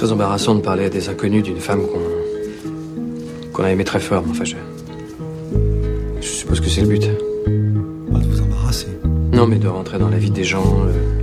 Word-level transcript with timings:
très 0.00 0.12
embarrassant 0.12 0.54
de 0.54 0.62
parler 0.62 0.86
à 0.86 0.88
des 0.88 1.10
inconnus 1.10 1.42
d'une 1.42 1.60
femme 1.60 1.82
qu'on 1.82 3.52
qu'on 3.52 3.64
a 3.64 3.70
aimé 3.70 3.84
très 3.84 4.00
fort. 4.00 4.24
Enfin, 4.30 4.44
je, 4.44 4.54
je 6.22 6.26
suppose 6.26 6.58
que 6.60 6.70
c'est 6.70 6.80
le 6.80 6.86
but. 6.86 7.06
Pas 8.10 8.18
de 8.18 8.24
vous 8.24 8.40
embarrasser. 8.40 8.86
Non, 9.34 9.46
mais 9.46 9.56
de 9.56 9.68
rentrer 9.68 9.98
dans 9.98 10.08
la 10.08 10.16
vie 10.16 10.30
des 10.30 10.42
gens, 10.42 10.64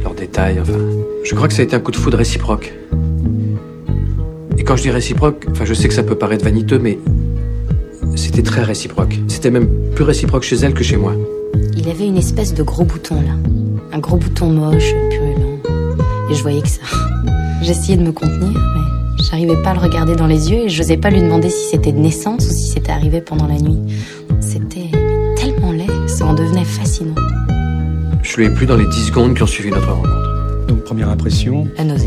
leurs 0.03 0.13
détails. 0.13 0.59
Enfin, 0.61 0.77
je 1.23 1.33
crois 1.33 1.47
que 1.47 1.55
ça 1.55 1.63
a 1.63 1.65
été 1.65 1.75
un 1.75 1.79
coup 1.79 1.89
de 1.89 1.95
foudre 1.95 2.19
réciproque. 2.19 2.71
Et 4.59 4.63
quand 4.63 4.75
je 4.75 4.83
dis 4.83 4.91
réciproque, 4.91 5.47
enfin, 5.49 5.65
je 5.65 5.73
sais 5.73 5.87
que 5.87 5.95
ça 5.95 6.03
peut 6.03 6.13
paraître 6.13 6.45
vaniteux, 6.45 6.77
mais 6.77 6.99
c'était 8.15 8.43
très 8.43 8.61
réciproque. 8.61 9.17
C'était 9.27 9.49
même 9.49 9.69
plus 9.95 10.03
réciproque 10.03 10.43
chez 10.43 10.57
elle 10.57 10.75
que 10.75 10.83
chez 10.83 10.97
moi. 10.97 11.13
Il 11.75 11.89
avait 11.89 12.05
une 12.05 12.17
espèce 12.17 12.53
de 12.53 12.61
gros 12.61 12.83
bouton 12.83 13.15
là. 13.15 13.33
Un 13.91 13.97
gros 13.97 14.17
bouton 14.17 14.51
moche, 14.51 14.93
purulent. 15.09 15.61
Et 16.29 16.35
je 16.35 16.43
voyais 16.43 16.61
que 16.61 16.69
ça. 16.69 16.81
J'essayais 17.61 17.97
de 17.97 18.03
me 18.03 18.11
contenir, 18.11 18.51
mais 18.51 19.23
j'arrivais 19.23 19.61
pas 19.61 19.71
à 19.71 19.73
le 19.73 19.79
regarder 19.79 20.15
dans 20.15 20.27
les 20.27 20.51
yeux 20.51 20.65
et 20.65 20.69
j'osais 20.69 20.97
pas 20.97 21.09
lui 21.09 21.21
demander 21.21 21.49
si 21.49 21.69
c'était 21.71 21.91
de 21.91 21.97
naissance 21.97 22.45
ou 22.45 22.51
si 22.51 22.69
c'était 22.69 22.91
arrivé 22.91 23.21
pendant 23.21 23.47
la 23.47 23.55
nuit. 23.55 23.79
C'était 24.39 24.91
tellement 25.35 25.71
laid, 25.71 25.87
ça 26.07 26.25
en 26.25 26.33
devenait 26.33 26.63
fascinant. 26.63 27.15
Je 28.21 28.37
lui 28.37 28.45
ai 28.45 28.49
plu 28.49 28.65
dans 28.65 28.77
les 28.77 28.85
10 28.85 29.07
secondes 29.07 29.35
qui 29.35 29.43
ont 29.43 29.47
suivi 29.47 29.69
notre 29.69 29.89
rencontre. 29.91 30.65
Donc, 30.67 30.83
première 30.83 31.09
impression, 31.09 31.67
La 31.77 31.83
nausée. 31.83 32.06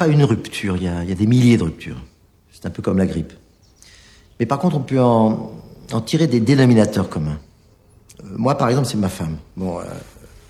Pas 0.00 0.08
une 0.08 0.24
rupture, 0.24 0.76
il 0.78 0.84
y 0.84 0.88
a, 0.88 1.02
il 1.04 1.10
y 1.10 1.12
a 1.12 1.14
des 1.14 1.26
milliers 1.26 1.58
de 1.58 1.64
ruptures. 1.64 2.02
C'est 2.50 2.64
un 2.64 2.70
peu 2.70 2.80
comme 2.80 2.96
la 2.96 3.04
grippe. 3.04 3.34
Mais 4.38 4.46
par 4.46 4.58
contre, 4.58 4.76
on 4.76 4.80
peut 4.80 4.98
en, 5.00 5.52
en 5.92 6.00
tirer 6.00 6.26
des 6.26 6.40
dénominateurs 6.40 7.10
communs. 7.10 7.38
moi, 8.36 8.56
par 8.56 8.68
exemple, 8.70 8.88
c'est 8.88 8.96
ma 8.96 9.10
femme. 9.10 9.36
Bon, 9.58 9.78
euh, 9.78 9.84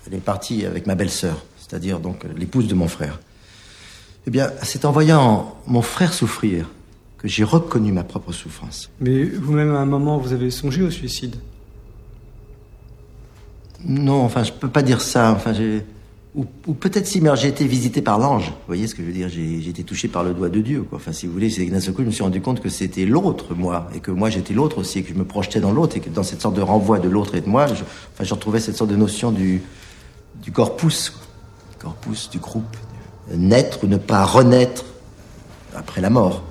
elle 0.07 0.13
est 0.13 0.23
partie 0.23 0.65
avec 0.65 0.87
ma 0.87 0.95
belle-sœur, 0.95 1.43
c'est-à-dire 1.57 1.99
donc 1.99 2.23
l'épouse 2.37 2.67
de 2.67 2.75
mon 2.75 2.87
frère. 2.87 3.19
Eh 4.25 4.31
bien, 4.31 4.51
c'est 4.63 4.85
en 4.85 4.93
voyant 4.93 5.57
mon 5.67 5.81
frère 5.81 6.13
souffrir 6.13 6.69
que 7.17 7.27
j'ai 7.27 7.43
reconnu 7.43 7.91
ma 7.91 8.03
propre 8.03 8.31
souffrance. 8.31 8.89
Mais 9.01 9.25
vous-même, 9.25 9.75
à 9.75 9.79
un 9.79 9.85
moment, 9.85 10.17
vous 10.17 10.31
avez 10.31 10.49
songé 10.49 10.81
au 10.81 10.91
suicide? 10.91 11.35
Non, 13.83 14.23
enfin, 14.23 14.43
je 14.43 14.53
peux 14.53 14.69
pas 14.69 14.81
dire 14.81 15.01
ça. 15.01 15.33
Enfin, 15.33 15.53
j'ai... 15.53 15.83
Ou, 16.33 16.45
peut-être 16.45 17.07
si, 17.07 17.21
j'ai 17.35 17.47
été 17.49 17.67
visité 17.67 18.01
par 18.01 18.17
l'ange. 18.17 18.47
Vous 18.47 18.67
voyez 18.67 18.87
ce 18.87 18.95
que 18.95 19.01
je 19.01 19.07
veux 19.07 19.13
dire 19.13 19.27
j'ai, 19.27 19.67
été 19.67 19.83
touché 19.83 20.07
par 20.07 20.23
le 20.23 20.33
doigt 20.33 20.47
de 20.47 20.61
Dieu. 20.61 20.83
Quoi. 20.83 20.97
Enfin, 20.97 21.11
si 21.11 21.27
vous 21.27 21.33
voulez, 21.33 21.49
c'est 21.49 21.65
d'un 21.65 21.81
seul 21.81 21.93
coup, 21.93 22.03
je 22.03 22.07
me 22.07 22.11
suis 22.11 22.23
rendu 22.23 22.39
compte 22.39 22.61
que 22.61 22.69
c'était 22.69 23.05
l'autre, 23.05 23.53
moi, 23.53 23.89
et 23.93 23.99
que 23.99 24.11
moi 24.11 24.29
j'étais 24.29 24.53
l'autre 24.53 24.77
aussi, 24.77 24.99
et 24.99 25.03
que 25.03 25.09
je 25.09 25.13
me 25.13 25.25
projetais 25.25 25.59
dans 25.59 25.73
l'autre, 25.73 25.97
et 25.97 25.99
que 25.99 26.09
dans 26.09 26.23
cette 26.23 26.41
sorte 26.41 26.55
de 26.55 26.61
renvoi 26.61 26.99
de 26.99 27.09
l'autre 27.09 27.35
et 27.35 27.41
de 27.41 27.49
moi, 27.49 27.67
je, 27.67 27.83
enfin, 28.13 28.33
retrouvais 28.33 28.61
cette 28.61 28.77
sorte 28.77 28.89
de 28.89 28.95
notion 28.95 29.31
du, 29.33 29.61
corpus, 30.53 31.09
quoi. 31.09 31.21
Corpus, 31.79 32.29
du 32.29 32.39
groupe. 32.39 32.77
Naître 33.35 33.83
ou 33.83 33.87
ne 33.87 33.97
pas 33.97 34.23
renaître 34.23 34.85
après 35.75 35.99
la 35.99 36.09
mort. 36.09 36.43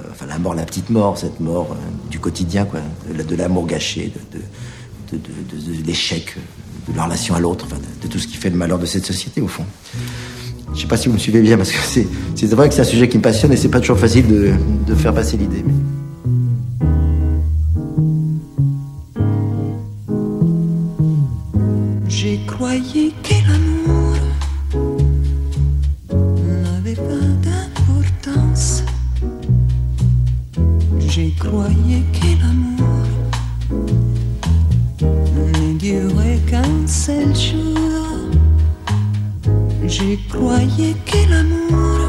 Euh, 0.00 0.04
enfin, 0.12 0.26
la 0.26 0.38
mort, 0.38 0.54
la 0.54 0.64
petite 0.64 0.90
mort, 0.90 1.18
cette 1.18 1.40
mort 1.40 1.72
euh, 1.72 2.08
du 2.08 2.20
quotidien, 2.20 2.66
quoi, 2.66 2.80
de, 3.08 3.18
la- 3.18 3.24
de 3.24 3.34
l'amour 3.34 3.66
gâché, 3.66 4.12
de 4.32 4.40
l'échec, 5.84 6.36
de 6.88 6.96
la 6.96 7.04
relation 7.04 7.34
à 7.34 7.40
l'autre, 7.40 7.66
de, 8.02 8.08
tout 8.08 8.18
ce 8.18 8.26
qui 8.26 8.36
fait 8.36 8.50
le 8.50 8.56
malheur 8.56 8.78
de 8.78 8.86
cette 8.86 9.06
société, 9.06 9.40
au 9.40 9.48
fond. 9.48 9.64
Je 10.74 10.80
sais 10.80 10.86
pas 10.86 10.96
si 10.96 11.08
vous 11.08 11.14
me 11.14 11.18
suivez 11.18 11.40
bien, 11.40 11.56
parce 11.56 11.70
que 11.70 11.78
c'est, 11.82 12.06
c'est 12.34 12.46
vrai 12.54 12.68
que 12.68 12.74
c'est 12.74 12.80
un 12.80 12.84
sujet 12.84 13.08
qui 13.08 13.18
me 13.18 13.22
passionne 13.22 13.52
et 13.52 13.56
c'est 13.56 13.68
pas 13.68 13.80
toujours 13.80 13.98
facile 13.98 14.26
de, 14.26 14.94
faire 14.94 15.14
passer 15.14 15.36
l'idée. 15.36 15.64
J'ai 22.08 22.40
croyé 22.46 23.12
que 23.22 23.41
seul 37.06 37.34
jour. 37.34 38.30
J'ai 39.88 40.16
croyé 40.30 40.94
que 41.04 41.30
l'amour 41.30 42.01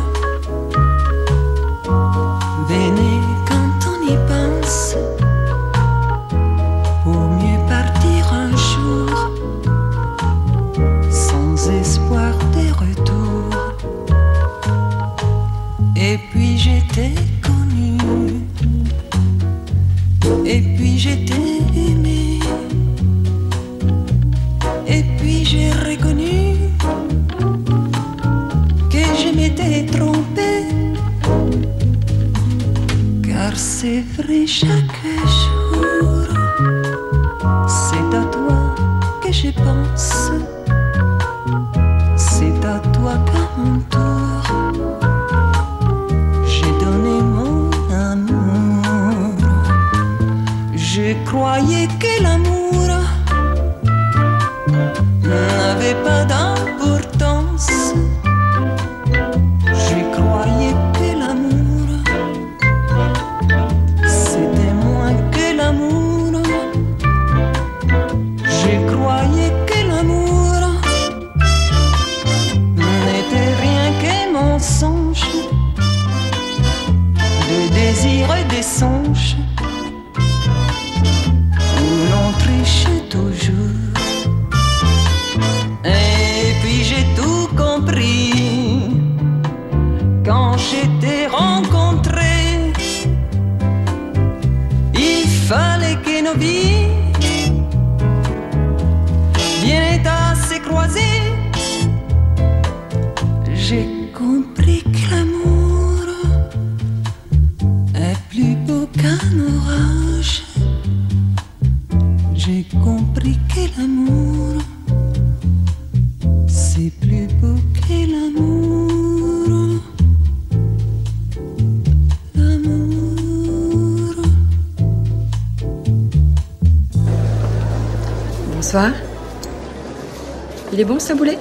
Boulet 131.12 131.38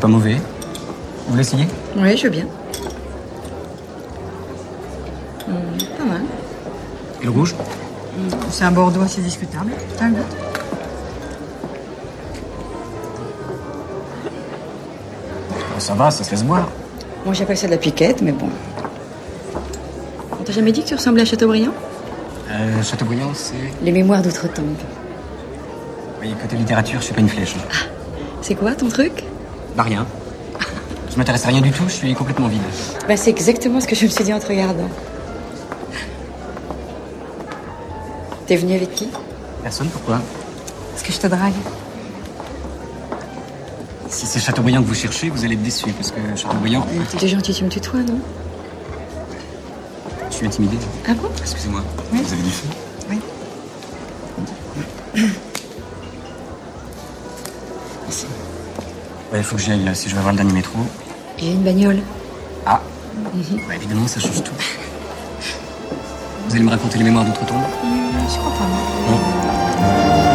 Pas 0.00 0.06
mauvais. 0.08 0.36
Vous 1.26 1.36
l'essayez 1.36 1.66
Oui, 1.96 2.16
je 2.16 2.24
veux 2.24 2.30
bien. 2.30 2.44
Hum, 5.48 5.54
pas 5.96 6.04
mal. 6.04 6.22
Et 7.22 7.24
le 7.24 7.30
rouge? 7.30 7.54
C'est 8.50 8.64
un 8.64 8.70
Bordeaux 8.70 9.00
assez 9.02 9.22
discutable. 9.22 9.72
T'as 9.96 10.04
un 10.04 10.10
goût 10.10 10.18
Ça 15.78 15.94
va, 15.94 16.10
ça 16.10 16.22
se 16.24 16.30
laisse 16.30 16.44
boire. 16.44 16.68
Moi 17.24 17.32
j'appelle 17.34 17.56
ça 17.56 17.66
de 17.66 17.72
la 17.72 17.78
piquette, 17.78 18.20
mais 18.20 18.32
bon. 18.32 18.48
On 20.38 20.42
t'a 20.44 20.52
jamais 20.52 20.72
dit 20.72 20.82
que 20.82 20.88
tu 20.88 20.94
ressemblais 20.94 21.22
à 21.22 21.24
Chateaubriand? 21.24 21.72
Euh, 22.50 22.82
Chateaubriand, 22.82 23.30
c'est. 23.34 23.54
Les 23.82 23.90
mémoires 23.92 24.20
d'outre-tombe. 24.22 24.76
Oui, 26.20 26.34
côté 26.40 26.56
littérature, 26.56 27.00
je 27.00 27.06
suis 27.06 27.14
pas 27.14 27.20
une 27.20 27.28
flèche. 27.28 27.56
C'est 28.50 28.56
quoi 28.56 28.74
ton 28.74 28.88
truc 28.88 29.22
Bah 29.76 29.84
rien. 29.84 30.04
Je 31.08 31.16
m'intéresse 31.16 31.44
à 31.44 31.50
rien 31.50 31.60
du 31.60 31.70
tout, 31.70 31.84
je 31.86 31.92
suis 31.92 32.12
complètement 32.14 32.48
vide. 32.48 32.60
Bah 33.06 33.16
c'est 33.16 33.30
exactement 33.30 33.80
ce 33.80 33.86
que 33.86 33.94
je 33.94 34.06
me 34.06 34.10
suis 34.10 34.24
dit 34.24 34.34
en 34.34 34.40
te 34.40 34.48
regardant. 34.48 34.88
T'es 38.48 38.56
venu 38.56 38.74
avec 38.74 38.92
qui 38.92 39.06
Personne, 39.62 39.86
pourquoi 39.86 40.18
Parce 40.90 41.04
que 41.04 41.12
je 41.12 41.18
te 41.20 41.28
drague. 41.28 41.52
Si 44.08 44.26
c'est 44.26 44.40
Chateaubriand 44.40 44.82
que 44.82 44.88
vous 44.88 44.94
cherchez, 44.94 45.30
vous 45.30 45.44
allez 45.44 45.54
être 45.54 45.62
déçu, 45.62 45.92
parce 45.92 46.10
que 46.10 46.18
Chateaubriand, 46.34 46.84
T'es 47.20 47.28
gentil, 47.28 47.54
tu 47.54 47.62
me 47.62 47.68
tutoies, 47.70 48.00
non 48.02 48.18
je 50.28 50.34
suis 50.34 50.46
intimidé. 50.46 50.76
Ah 51.06 51.14
bon 51.14 51.28
Excusez-moi. 51.40 51.84
Oui. 52.12 52.20
Vous 52.24 52.32
avez 52.32 52.42
du 52.42 52.50
feu 52.50 52.66
il 59.40 59.44
faut 59.44 59.56
que 59.56 59.62
j'y 59.62 59.72
aille, 59.72 59.90
si 59.94 60.08
je 60.08 60.14
veux 60.14 60.18
avoir 60.18 60.32
le 60.32 60.36
dernier 60.38 60.52
métro. 60.52 60.78
J'ai 61.38 61.52
une 61.52 61.62
bagnole. 61.62 62.00
Ah 62.66 62.80
Bah, 63.68 63.74
Évidemment, 63.74 64.06
ça 64.06 64.20
change 64.20 64.42
tout. 64.42 64.52
Vous 66.48 66.54
allez 66.54 66.64
me 66.64 66.70
raconter 66.70 66.98
les 66.98 67.04
mémoires 67.04 67.24
d'outre-tombe? 67.24 67.62
Je 68.28 68.36
crois 68.38 68.52
pas, 68.52 68.64
moi. 68.66 70.30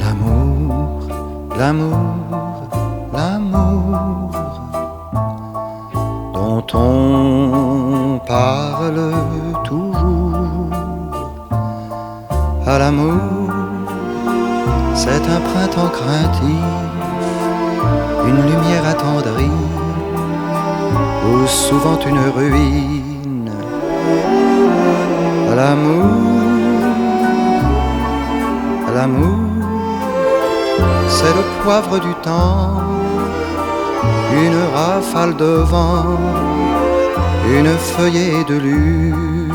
L'amour, 0.00 1.02
l'amour, 1.58 2.68
l'amour 3.12 4.30
dont 6.34 6.66
on 6.74 8.20
parle 8.26 9.12
toujours. 9.64 10.70
à 12.66 12.78
l'amour, 12.78 13.49
c'est 15.10 15.28
un 15.28 15.40
printemps 15.40 15.92
craintif, 15.98 16.64
une 18.28 18.42
lumière 18.50 18.86
attendrie, 18.86 19.58
ou 21.26 21.46
souvent 21.46 21.98
une 22.06 22.22
ruine. 22.36 23.50
L'amour, 25.56 26.10
à 28.88 28.90
l'amour, 28.94 29.38
c'est 31.08 31.34
le 31.38 31.44
poivre 31.62 31.98
du 31.98 32.14
temps, 32.22 32.82
une 34.32 34.60
rafale 34.74 35.34
de 35.36 35.52
vent, 35.72 36.18
une 37.56 37.72
feuillée 37.76 38.44
de 38.48 38.54
lune. 38.54 39.49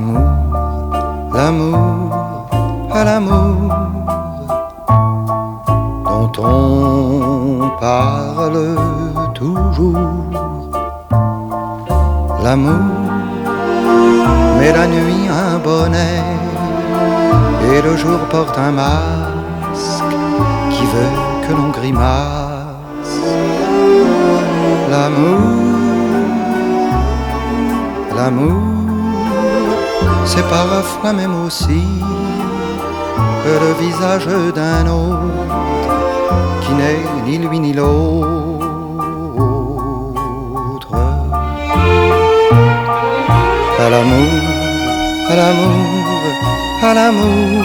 L'amour, 0.00 0.30
l'amour, 1.34 2.88
à 2.90 3.04
l'amour 3.04 3.68
dont 6.06 6.32
on 6.42 7.70
parle 7.78 8.76
toujours. 9.34 9.98
L'amour, 12.42 12.80
mais 14.58 14.72
la 14.72 14.86
nuit 14.86 15.28
un 15.28 15.58
bonnet 15.58 16.24
et 17.70 17.82
le 17.82 17.94
jour 17.96 18.20
porte 18.30 18.56
un 18.56 18.72
masque 18.72 20.14
qui 20.70 20.84
veut 20.86 21.14
que 21.46 21.52
l'on 21.52 21.68
grimace. 21.68 23.20
L'amour, 24.90 25.40
l'amour, 28.16 28.79
c'est 30.32 30.48
parfois 30.48 31.12
même 31.12 31.34
aussi 31.44 31.82
que 33.42 33.52
le 33.64 33.72
visage 33.82 34.26
d'un 34.58 34.86
autre 34.86 35.42
qui 36.62 36.72
n'est 36.80 37.04
ni 37.26 37.38
lui 37.38 37.58
ni 37.58 37.72
l'autre. 37.72 38.60
À 43.84 43.88
l'amour, 43.92 44.42
à 45.32 45.34
l'amour, 45.40 46.22
à 46.88 46.90
l'amour 46.98 47.64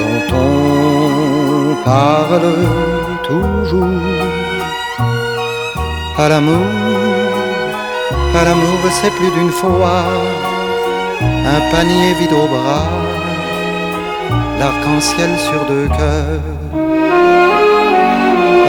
dont 0.00 0.26
on 0.46 1.74
parle 1.84 2.50
toujours. 3.28 4.22
À 6.16 6.28
l'amour, 6.30 7.03
à 8.36 8.44
l'amour, 8.44 8.78
c'est 8.90 9.10
plus 9.12 9.30
d'une 9.30 9.50
fois 9.50 10.04
un 11.54 11.60
panier 11.70 12.14
vide 12.14 12.32
au 12.32 12.46
bras, 12.48 12.88
l'arc-en-ciel 14.58 15.30
sur 15.38 15.64
deux 15.66 15.88
cœurs. 15.88 16.46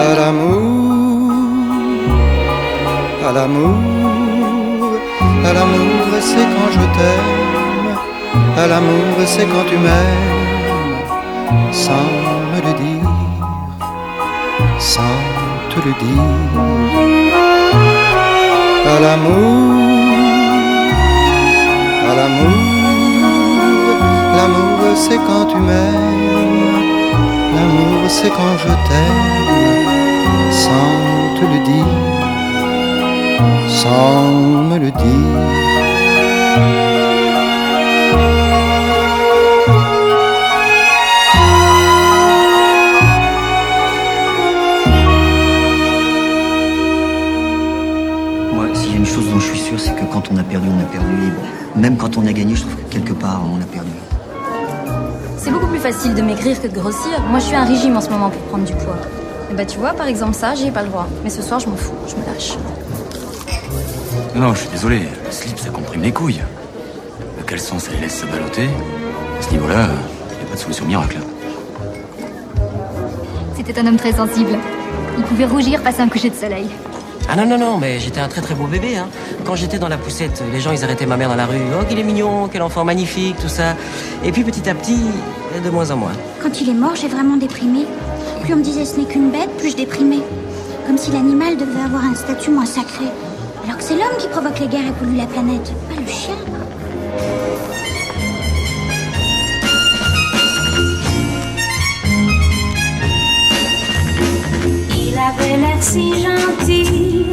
À 0.08 0.16
l'amour, 0.20 1.32
à 3.28 3.32
l'amour, 3.32 3.78
à 5.44 5.54
l'amour, 5.54 6.06
c'est 6.20 6.48
quand 6.54 6.72
je 6.78 6.86
t'aime, 6.98 7.98
à 8.58 8.68
l'amour, 8.68 9.16
c'est 9.26 9.46
quand 9.46 9.66
tu 9.68 9.78
m'aimes, 9.78 10.96
sans 11.72 12.10
me 12.52 12.60
le 12.68 12.74
dire, 12.84 13.10
sans 14.80 15.18
te 15.70 15.78
le 15.88 15.94
dire. 16.04 17.55
À 18.88 19.00
l'amour, 19.00 19.74
à 22.10 22.16
l'amour, 22.16 22.56
l'amour 24.38 24.80
c'est 24.96 25.18
quand 25.18 25.46
tu 25.48 25.58
m'aimes, 25.58 26.76
l'amour 27.56 28.04
c'est 28.08 28.30
quand 28.30 28.56
je 28.64 28.74
t'aime, 28.88 30.52
sans 30.52 30.94
te 31.36 31.46
le 31.52 31.60
dire, 31.72 31.96
sans 33.68 34.32
me 34.70 34.78
le 34.78 34.92
dire. 34.92 36.85
Quand 50.16 50.32
on 50.32 50.38
a 50.38 50.44
perdu, 50.44 50.70
on 50.70 50.80
a 50.80 50.86
perdu. 50.86 51.14
Et 51.76 51.80
même 51.80 51.98
quand 51.98 52.16
on 52.16 52.26
a 52.26 52.32
gagné, 52.32 52.56
je 52.56 52.62
trouve 52.62 52.76
que 52.76 52.90
quelque 52.90 53.12
part, 53.12 53.42
on 53.54 53.62
a 53.62 53.66
perdu. 53.66 53.92
C'est 55.38 55.52
beaucoup 55.52 55.68
plus 55.68 55.80
facile 55.80 56.14
de 56.14 56.22
maigrir 56.22 56.62
que 56.62 56.68
de 56.68 56.74
grossir. 56.74 57.22
Moi, 57.30 57.40
je 57.40 57.46
suis 57.48 57.56
un 57.56 57.66
régime 57.66 57.98
en 57.98 58.02
ce 58.02 58.10
moment 58.10 58.30
pour 58.30 58.42
prendre 58.44 58.64
du 58.64 58.72
poids. 58.74 58.96
Et 59.52 59.54
bah, 59.54 59.66
tu 59.66 59.78
vois, 59.78 59.92
par 59.92 60.08
exemple, 60.08 60.34
ça, 60.34 60.56
j'y 60.56 60.68
ai 60.68 60.72
pas 60.72 60.84
le 60.84 60.88
droit. 60.88 61.08
Mais 61.26 61.30
ce 61.30 61.42
soir, 61.42 61.60
je 61.60 61.68
m'en 61.68 61.76
fous, 61.76 61.92
je 62.08 62.16
me 62.16 62.26
lâche. 62.26 62.58
Non, 64.36 64.54
je 64.54 64.60
suis 64.60 64.70
désolé. 64.70 65.00
Le 65.26 65.32
slip, 65.32 65.60
ça 65.60 65.70
comprime 65.70 66.02
les 66.02 66.14
couilles. 66.14 66.42
Le 67.38 67.44
caleçon, 67.44 67.78
ça 67.78 67.92
les 67.92 68.00
laisse 68.00 68.22
se 68.22 68.26
balloter. 68.26 68.70
À 69.38 69.42
ce 69.42 69.52
niveau-là, 69.52 69.90
il 70.32 70.46
a 70.46 70.50
pas 70.50 70.56
de 70.56 70.60
solution 70.60 70.86
miracle. 70.86 71.18
C'était 73.58 73.78
un 73.82 73.88
homme 73.88 73.98
très 73.98 74.14
sensible. 74.14 74.58
Il 75.18 75.24
pouvait 75.26 75.46
rougir 75.46 75.82
face 75.82 76.00
à 76.00 76.04
un 76.04 76.08
coucher 76.08 76.30
de 76.30 76.36
soleil. 76.36 76.68
Ah 77.28 77.36
non, 77.36 77.46
non, 77.46 77.58
non, 77.58 77.78
mais 77.78 78.00
j'étais 78.00 78.20
un 78.20 78.28
très 78.28 78.42
très 78.42 78.54
beau 78.54 78.68
bébé. 78.68 78.98
Hein. 78.98 79.08
Quand 79.46 79.56
j'étais 79.56 79.80
dans 79.80 79.88
la 79.88 79.98
poussette, 79.98 80.44
les 80.54 80.60
gens 80.60 80.72
ils 80.72 80.84
arrêtaient 80.84 81.08
ma 81.08 81.18
mère 81.18 81.30
dans 81.30 81.36
la 81.36 81.48
rue. 81.48 81.58
Oh, 81.80 81.84
qu'il 81.84 81.98
est 81.98 82.04
mignon, 82.04 82.48
quel 82.52 82.62
enfant 82.62 82.84
magnifique, 82.86 83.36
tout 83.42 83.50
ça. 83.50 83.76
Et 84.24 84.32
puis 84.32 84.44
petit 84.44 84.70
à 84.70 84.76
petit, 84.76 85.00
de 85.64 85.70
moins 85.70 85.90
en 85.90 85.98
moins. 85.98 86.14
Quand 86.42 86.62
il 86.62 86.70
est 86.70 86.74
mort, 86.74 86.96
j'ai 86.96 87.08
vraiment 87.08 87.38
déprimé. 87.38 87.86
Plus 88.44 88.54
on 88.54 88.58
me 88.58 88.64
disait 88.64 88.86
ce 88.86 89.00
n'est 89.00 89.06
qu'une 89.06 89.32
bête, 89.32 89.50
plus 89.58 89.72
je 89.72 89.78
déprimais. 89.78 90.22
Comme 90.86 90.98
si 91.00 91.12
l'animal 91.12 91.58
devait 91.58 91.82
avoir 91.84 92.06
un 92.06 92.14
statut 92.14 92.52
moins 92.52 92.66
sacré. 92.66 93.06
Alors 93.64 93.78
que 93.78 93.84
c'est 93.84 93.96
l'homme 93.96 94.18
qui 94.20 94.28
provoque 94.28 94.60
les 94.60 94.68
guerres 94.68 94.88
et 94.88 94.92
pollue 94.92 95.18
la 95.18 95.26
planète, 95.26 95.74
pas 95.90 96.00
le 96.00 96.08
chien. 96.08 96.36
L'air 105.58 105.82
si 105.82 106.24
gentil 106.24 107.26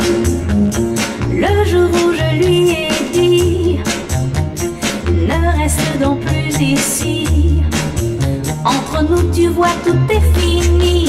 le 1.31 1.64
jour 1.69 1.88
où 1.91 2.12
je 2.12 2.45
lui 2.45 2.71
ai 2.71 2.88
dit 3.12 3.79
Ne 5.09 5.59
reste 5.59 5.99
donc 6.00 6.21
plus 6.21 6.61
ici. 6.61 7.62
Entre 8.64 9.02
nous, 9.09 9.33
tu 9.33 9.49
vois, 9.49 9.75
tout 9.85 9.97
est 10.11 10.38
fini. 10.38 11.09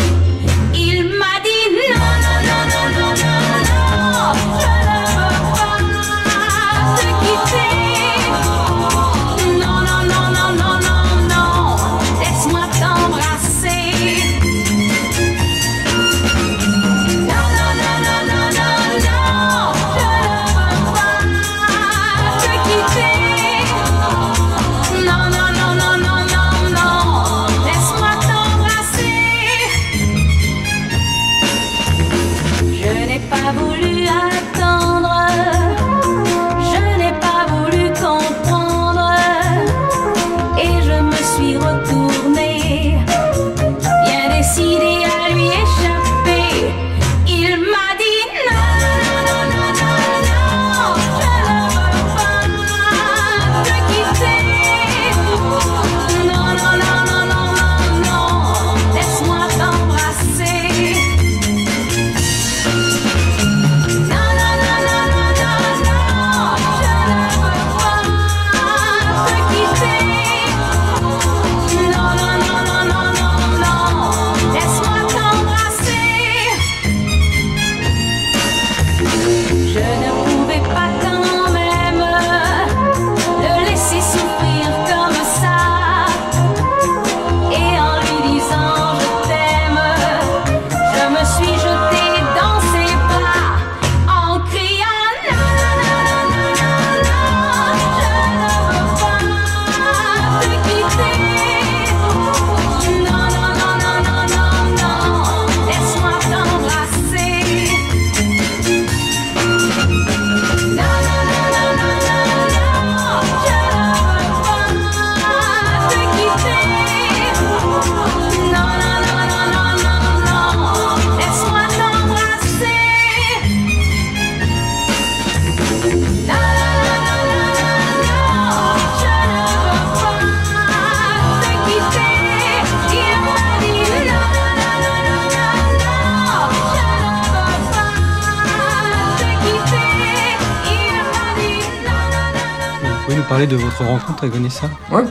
Parler 143.44 143.48
de 143.48 143.56
votre 143.56 143.84
rencontre 143.84 144.24
avec 144.24 144.36
Vanessa? 144.36 144.70
Ouais. 144.92 145.04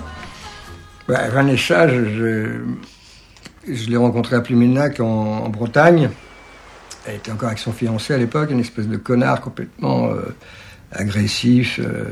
Bah, 1.09 1.29
Vanessa, 1.33 1.89
je, 1.89 2.05
je, 2.05 3.75
je 3.75 3.91
l'ai 3.91 3.97
rencontrée 3.97 4.37
à 4.37 4.41
Pluminac 4.41 5.01
en, 5.01 5.05
en 5.45 5.49
Bretagne. 5.49 6.11
Elle 7.07 7.17
était 7.17 7.33
encore 7.33 7.49
avec 7.49 7.59
son 7.59 7.73
fiancé 7.73 8.15
à 8.15 8.19
l'époque, 8.19 8.51
une 8.51 8.61
espèce 8.61 8.87
de 8.87 8.97
connard 8.97 9.41
complètement 9.41 10.07
euh, 10.11 10.35
agressif. 10.93 11.81
euh. 11.81 12.05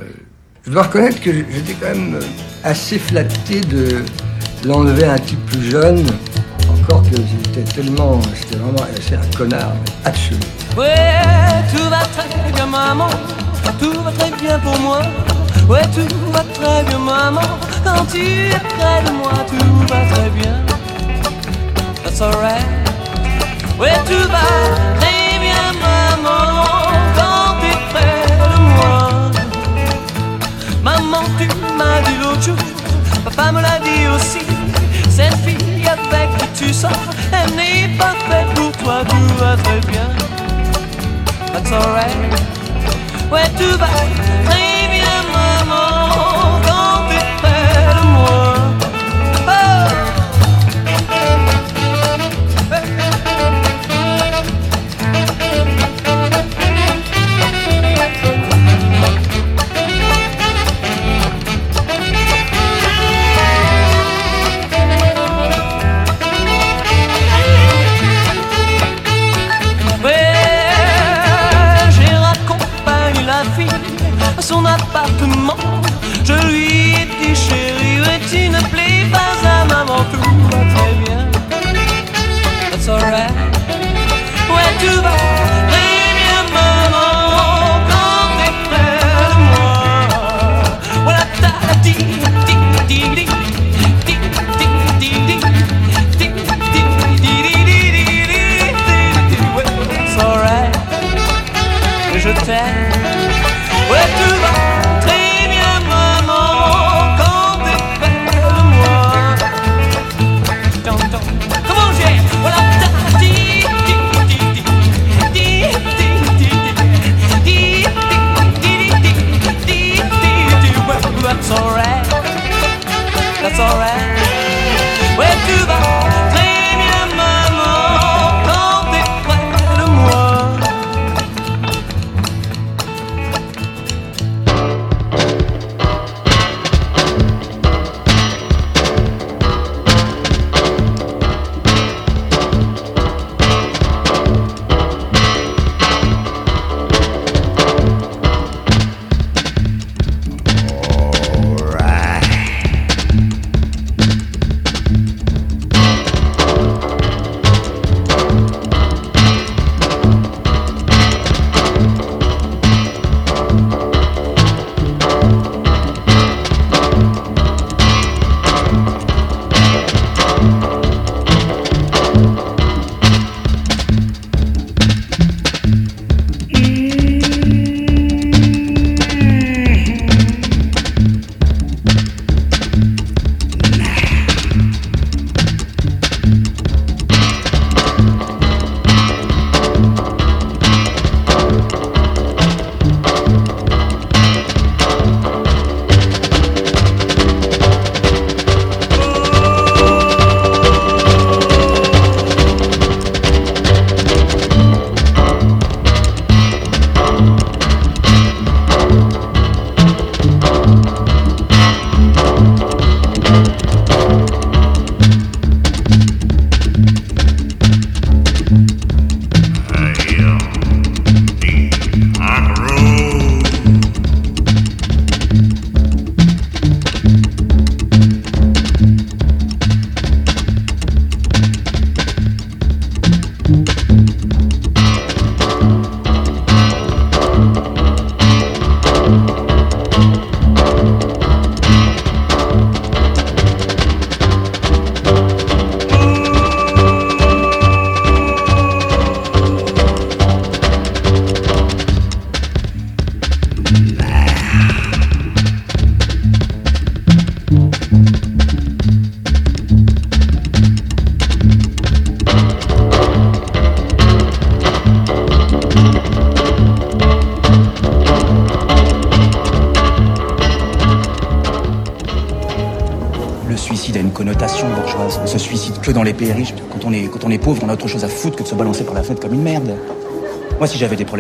Je 0.67 0.73
dois 0.73 0.83
reconnaître 0.83 1.21
que 1.21 1.33
j'étais 1.33 1.75
quand 1.75 1.95
même 1.95 2.17
euh, 2.17 2.21
assez 2.65 2.99
flatté 2.99 3.61
de 3.61 4.03
l'enlever 4.67 5.05
à 5.05 5.13
un 5.15 5.19
type 5.19 5.45
plus 5.47 5.71
jeune. 5.71 6.05
Encore 6.69 7.03
que 7.09 7.17
j'étais 7.17 7.63
tellement. 7.73 8.21
C'était 8.35 8.57
vraiment. 8.57 8.87
C'est 9.01 9.15
un 9.17 9.39
connard 9.39 9.73
absolu. 10.05 10.41
Ouais, 10.77 11.23
tout 11.75 11.89
va 11.89 12.01
très 12.01 12.53
bien, 12.53 12.67
maman. 12.67 13.09
Tout 13.81 14.03
va 14.03 14.11
très 14.13 14.31
bien 14.37 14.59
pour 14.59 14.79
moi. 14.81 15.03
Ouais, 15.71 15.83
tout 15.95 16.33
va 16.33 16.41
très 16.53 16.83
bien, 16.83 16.99
maman. 16.99 17.49
Quand 17.85 18.05
tu 18.11 18.19
es 18.19 18.59
près 18.77 19.05
de 19.07 19.13
moi, 19.13 19.31
tout 19.49 19.77
va 19.89 20.01
très 20.13 20.29
bien. 20.31 20.57
That's 22.03 22.21
alright. 22.21 22.67
Ouais, 23.79 23.95
tout 24.05 24.29
va 24.35 24.43
très 24.99 25.39
bien, 25.39 25.65
maman. 25.81 26.65
Quand 27.15 27.55
tu 27.61 27.67
es 27.69 27.79
près 27.93 28.27
de 28.43 28.59
moi. 28.75 29.31
Maman, 30.83 31.23
tu 31.39 31.47
m'as 31.79 32.01
dit 32.01 32.17
l'autre 32.21 32.43
jour. 32.43 32.57
Papa 33.25 33.53
me 33.53 33.63
l'a 33.63 33.79
dit 33.79 34.09
aussi. 34.09 34.45
Cette 35.09 35.37
fille 35.45 35.87
avec 35.87 36.37
qui 36.37 36.65
tu 36.65 36.75
sors, 36.75 36.91
elle 37.33 37.55
n'est 37.55 37.97
pas 37.97 38.15
faite 38.29 38.53
pour 38.57 38.73
toi. 38.73 39.05
Tout 39.09 39.35
va 39.39 39.57
très 39.57 39.81
bien. 39.87 40.09
That's 41.53 41.71
alright. 41.71 42.17
Ouais, 43.31 43.49
tout 43.57 43.79
va 43.79 43.87
très 43.87 44.07
bien, 44.09 44.70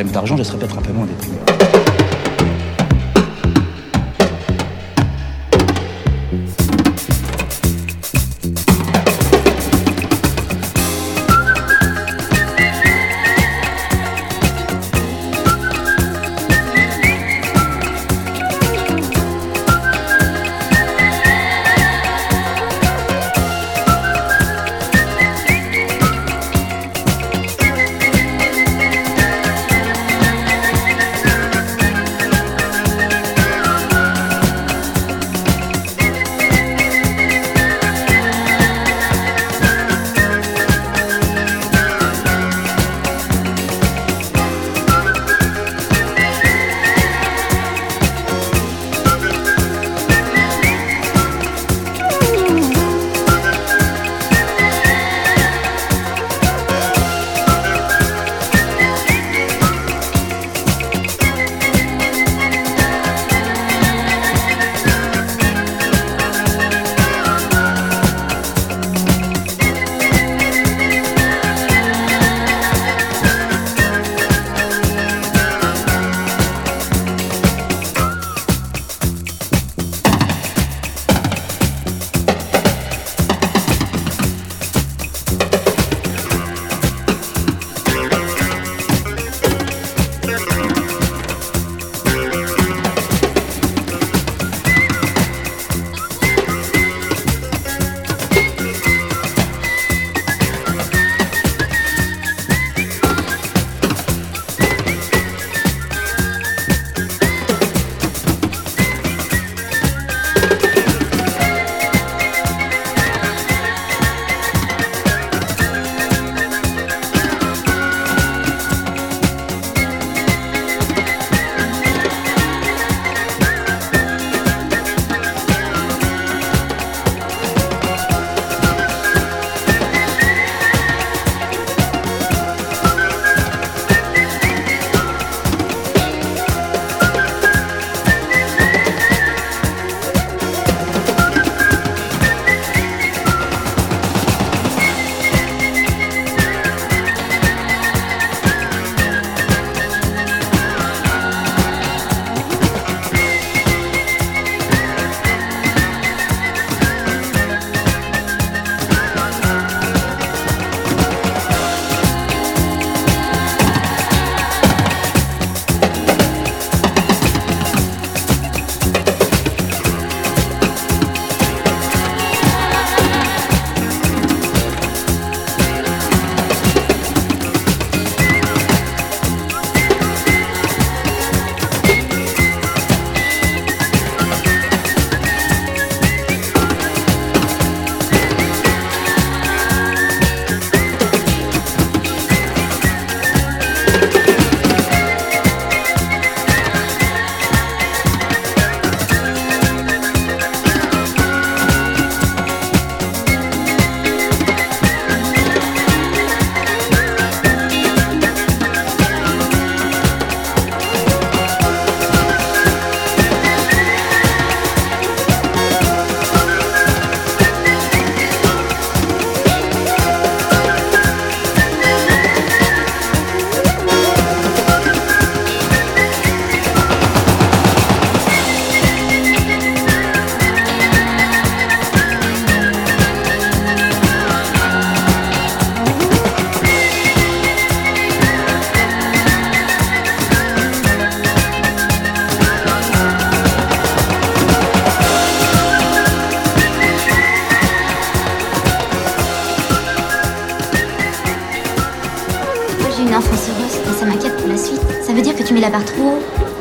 problèmes 0.00 0.14
d'argent, 0.14 0.36
je 0.36 0.42
serais 0.42 0.58
peut-être 0.58 0.78
un 0.78 0.82
peu 0.82 0.92
moins 0.92 1.06
déprimé. 1.06 1.49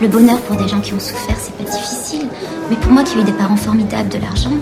Le 0.01 0.07
bonheur 0.07 0.39
pour 0.41 0.55
des 0.55 0.67
gens 0.67 0.79
qui 0.79 0.93
ont 0.93 0.99
souffert, 0.99 1.35
c'est 1.37 1.53
pas 1.55 1.69
difficile. 1.69 2.27
Mais 2.69 2.77
pour 2.77 2.91
moi 2.91 3.03
qui 3.03 3.17
ai 3.17 3.21
eu 3.21 3.23
des 3.25 3.33
parents 3.33 3.57
formidables, 3.57 4.07
de 4.07 4.17
l'argent, 4.17 4.53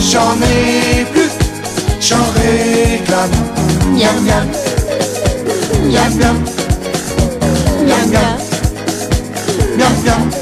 j'en 0.00 0.36
ai 0.42 1.04
plus, 1.12 1.30
j'en 2.00 2.16
réclame. 2.34 3.30
Miam 3.92 4.16
miam, 4.24 4.46
miam 5.84 6.12
miam, 6.18 6.36
miam 7.86 8.10
miam, 8.10 8.38
miam 9.76 9.92
miam. 10.04 10.41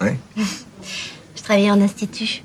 Ouais. 0.00 0.16
Je 1.36 1.42
travaillais 1.42 1.70
en 1.70 1.80
institut. 1.80 2.42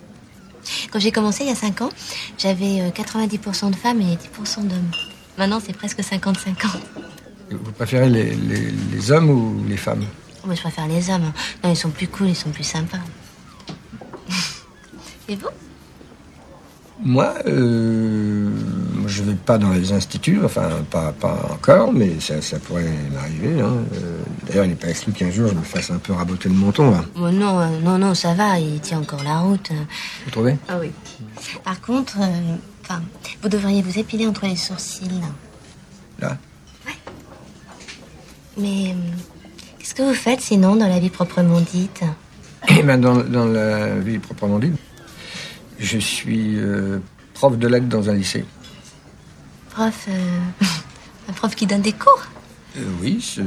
Quand 0.92 1.00
j'ai 1.00 1.12
commencé 1.12 1.44
il 1.44 1.50
y 1.50 1.52
a 1.52 1.56
5 1.56 1.82
ans, 1.82 1.90
j'avais 2.38 2.80
euh, 2.82 2.90
90% 2.90 3.72
de 3.72 3.76
femmes 3.76 4.00
et 4.02 4.16
10% 4.16 4.62
d'hommes. 4.68 4.92
Maintenant, 5.38 5.60
c'est 5.64 5.74
presque 5.76 6.00
50-50. 6.00 6.34
Vous 7.52 7.72
préférez 7.74 8.10
les, 8.10 8.34
les- 8.36 8.72
les 8.92 9.12
hommes 9.12 9.30
ou 9.30 9.64
les 9.68 9.76
femmes? 9.78 10.06
Moi, 10.46 10.56
je 10.56 10.62
préfère 10.62 10.88
les 10.88 11.10
hommes. 11.10 11.32
Non, 11.64 11.70
ils 11.70 11.76
sont 11.76 11.90
plus 11.90 12.08
cool, 12.08 12.30
ils 12.30 12.36
sont 12.36 12.50
plus 12.52 12.64
sympas. 12.64 12.98
Et 15.30 15.36
vous? 15.36 15.48
Moi, 17.04 17.34
euh, 17.48 18.50
je 19.08 19.24
vais 19.24 19.36
pas 19.36 19.58
dans 19.58 19.72
les 19.72 19.92
instituts, 19.92 20.40
enfin 20.46 20.70
pas, 20.90 21.12
pas 21.12 21.50
encore, 21.52 21.92
mais 21.92 22.20
ça, 22.22 22.42
ça 22.42 22.60
pourrait 22.60 22.90
m'arriver. 23.12 23.60
hein. 23.60 23.74
Euh, 23.96 24.13
D'ailleurs, 24.54 24.66
il 24.66 24.70
n'est 24.70 24.76
pas 24.76 24.90
exclu 24.90 25.12
qu'un 25.14 25.32
jour 25.32 25.50
je 25.50 25.56
me 25.56 25.64
fasse 25.64 25.90
un 25.90 25.98
peu 25.98 26.14
raboter 26.14 26.48
le 26.48 26.54
menton. 26.54 26.92
Là. 26.92 27.04
Bon, 27.16 27.32
non, 27.32 27.60
euh, 27.60 27.80
non, 27.80 27.98
non, 27.98 28.14
ça 28.14 28.36
va, 28.36 28.60
il 28.60 28.80
tient 28.82 29.00
encore 29.00 29.24
la 29.24 29.40
route. 29.40 29.72
Vous 30.26 30.30
trouvez? 30.30 30.56
Ah 30.70 30.78
oui. 30.80 30.92
Par 31.64 31.82
contre, 31.82 32.18
euh, 32.22 32.56
enfin, 32.84 33.02
vous 33.42 33.50
devriez 33.50 33.82
vous 33.82 33.98
épiler 33.98 34.28
entre 34.28 34.46
les 34.46 34.56
sourcils. 34.56 35.10
Là 36.20 36.38
Mais 38.56 38.92
euh, 38.92 38.94
qu'est-ce 39.80 39.96
que 39.96 40.04
vous 40.04 40.14
faites 40.14 40.42
sinon 40.42 40.76
dans 40.76 40.88
la 40.88 41.00
vie 41.00 41.10
proprement 41.10 41.60
dite? 41.60 42.04
Eh 42.70 42.84
ben, 42.84 43.02
dans, 43.02 43.24
dans 43.24 43.46
la 43.46 43.96
vie 43.98 44.20
proprement 44.20 44.60
dite, 44.60 44.76
je 45.80 45.98
suis 45.98 46.60
euh, 46.60 47.00
prof 47.34 47.58
de 47.58 47.68
lettres 47.68 47.88
dans 47.88 48.08
un 48.08 48.14
lycée. 48.14 48.46
Prof, 49.72 50.06
euh, 50.10 50.40
un 51.30 51.34
prof 51.34 51.56
qui 51.56 51.66
donne 51.66 51.82
des 51.82 51.94
cours? 51.94 52.22
Euh, 52.78 52.82
oui, 53.02 53.20
c'est... 53.20 53.42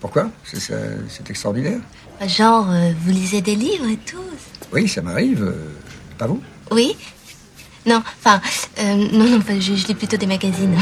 Pourquoi? 0.00 0.30
C'est 0.44 1.28
extraordinaire. 1.28 1.80
Genre, 2.26 2.66
euh, 2.70 2.92
vous 3.04 3.10
lisez 3.12 3.40
des 3.40 3.54
livres 3.54 3.88
et 3.90 3.96
tout 3.98 4.18
Oui, 4.72 4.88
ça 4.88 5.02
m'arrive. 5.02 5.42
euh, 5.42 5.70
pas 6.18 6.26
vous? 6.26 6.40
Oui 6.70 6.96
Non, 7.86 8.02
enfin, 8.24 8.40
euh, 8.78 8.94
non, 9.12 9.24
non, 9.26 9.40
je, 9.48 9.74
je 9.74 9.86
lis 9.86 9.94
plutôt 9.94 10.16
des 10.16 10.26
magazines. 10.26 10.76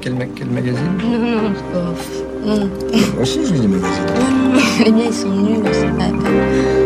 quel, 0.00 0.14
ma- 0.14 0.26
quel 0.26 0.48
magazine? 0.48 0.96
Non, 1.02 1.18
non, 1.18 1.52
c'est 1.54 1.72
pas... 1.72 1.94
Non, 2.46 2.70
Moi 3.14 3.22
aussi, 3.22 3.40
je 3.46 3.52
lis 3.54 3.60
des 3.60 3.68
magazines. 3.68 4.06
non, 4.06 4.52
non, 4.54 4.84
les 4.84 4.92
miens, 4.92 5.04
ils 5.08 5.14
sont 5.14 5.30
nuls, 5.30 5.70
c'est 5.72 5.96
pas 5.96 6.85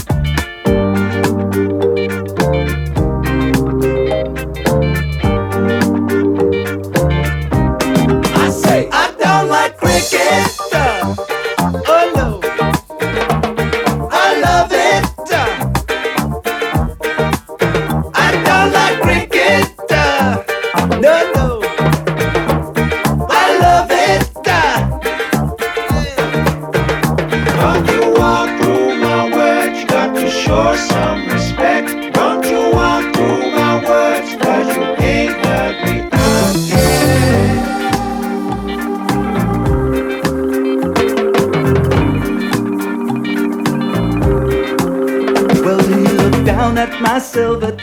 again. 10.01 10.60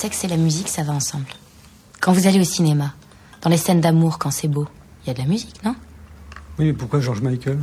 sexe 0.00 0.24
et 0.24 0.28
la 0.28 0.38
musique, 0.38 0.68
ça 0.68 0.82
va 0.82 0.94
ensemble. 0.94 1.26
Quand 2.00 2.12
vous 2.12 2.26
allez 2.26 2.40
au 2.40 2.44
cinéma, 2.44 2.94
dans 3.42 3.50
les 3.50 3.58
scènes 3.58 3.82
d'amour, 3.82 4.18
quand 4.18 4.30
c'est 4.30 4.48
beau, 4.48 4.66
il 5.04 5.08
y 5.08 5.10
a 5.10 5.12
de 5.12 5.18
la 5.18 5.26
musique, 5.26 5.62
non? 5.62 5.74
Oui, 6.58 6.64
mais 6.64 6.72
pourquoi 6.72 7.00
George 7.00 7.20
Michael? 7.20 7.58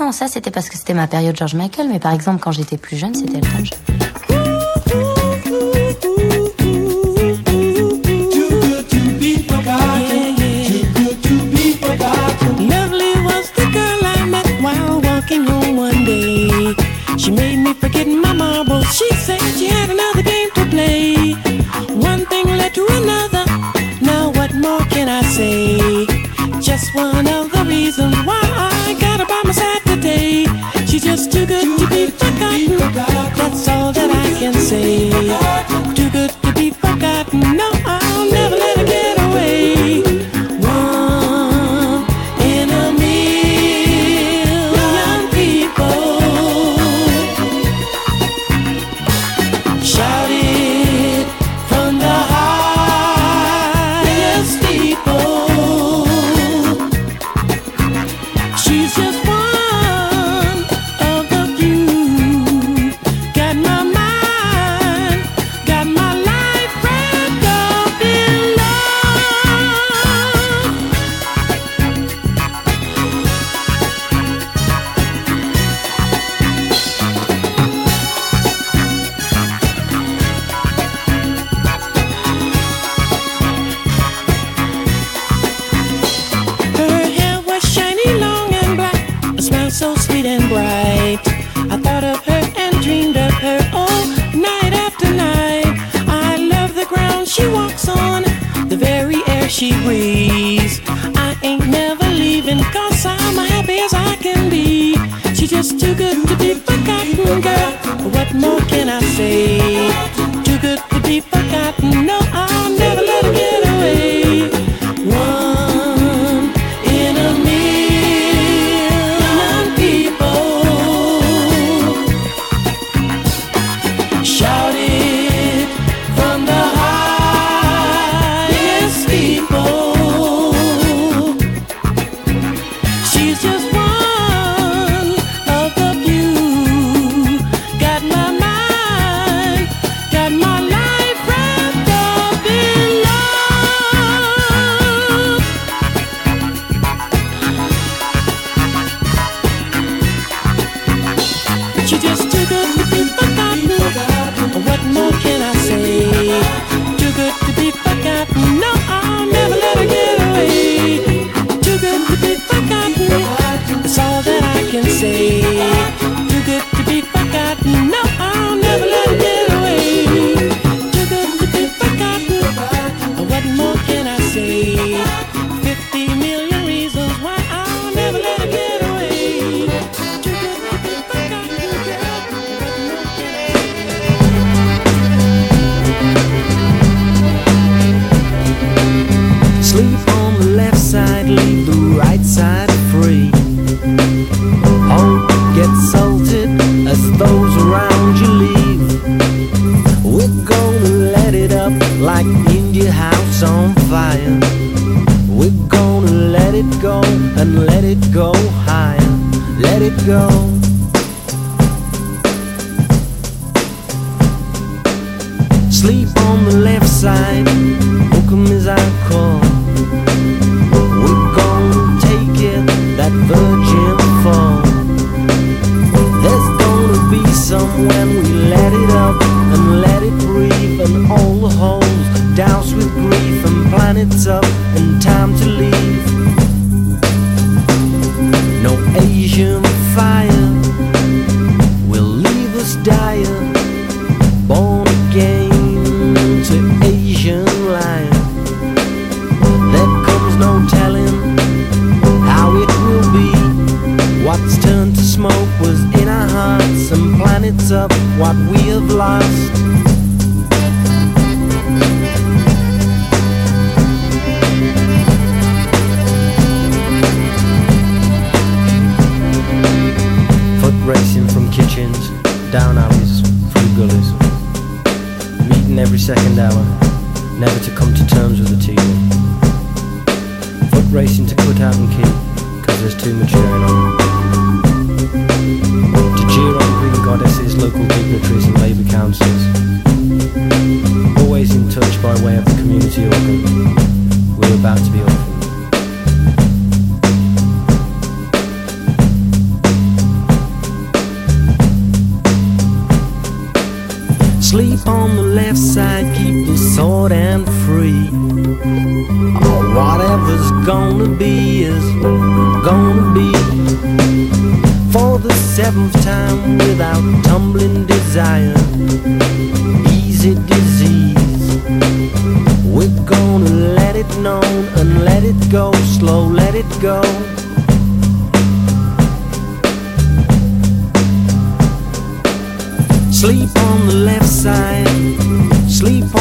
Non, 0.00 0.12
ça 0.12 0.28
c'était 0.28 0.50
parce 0.50 0.70
que 0.70 0.78
c'était 0.78 0.94
ma 0.94 1.06
période 1.06 1.36
George 1.36 1.54
Michael, 1.54 1.88
mais 1.90 2.00
par 2.00 2.14
exemple 2.14 2.40
quand 2.40 2.52
j'étais 2.52 2.78
plus 2.78 2.96
jeune, 2.96 3.14
c'était 3.14 3.36
Elton 3.36 3.64
John. 3.64 3.95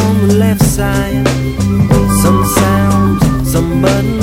On 0.06 0.28
the 0.28 0.34
left 0.36 0.64
side. 0.64 1.28
Some 2.22 2.46
sounds, 2.46 3.52
some 3.52 3.82
buttons 3.82 4.15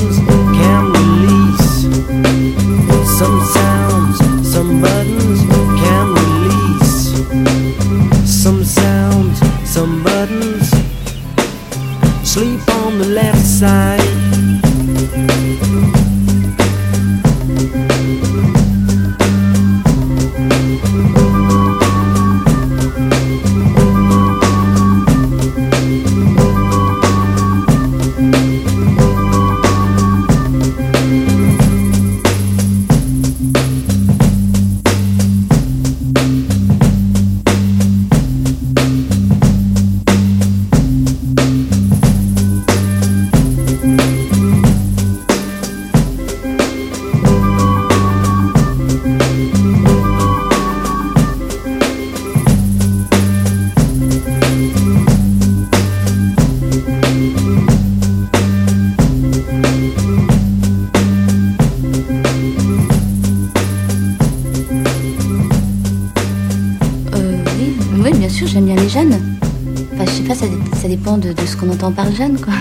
qu'on 72.12 72.24
entend 72.24 72.36
par 72.38 72.38
jeune, 72.38 72.40
quoi. 72.40 72.54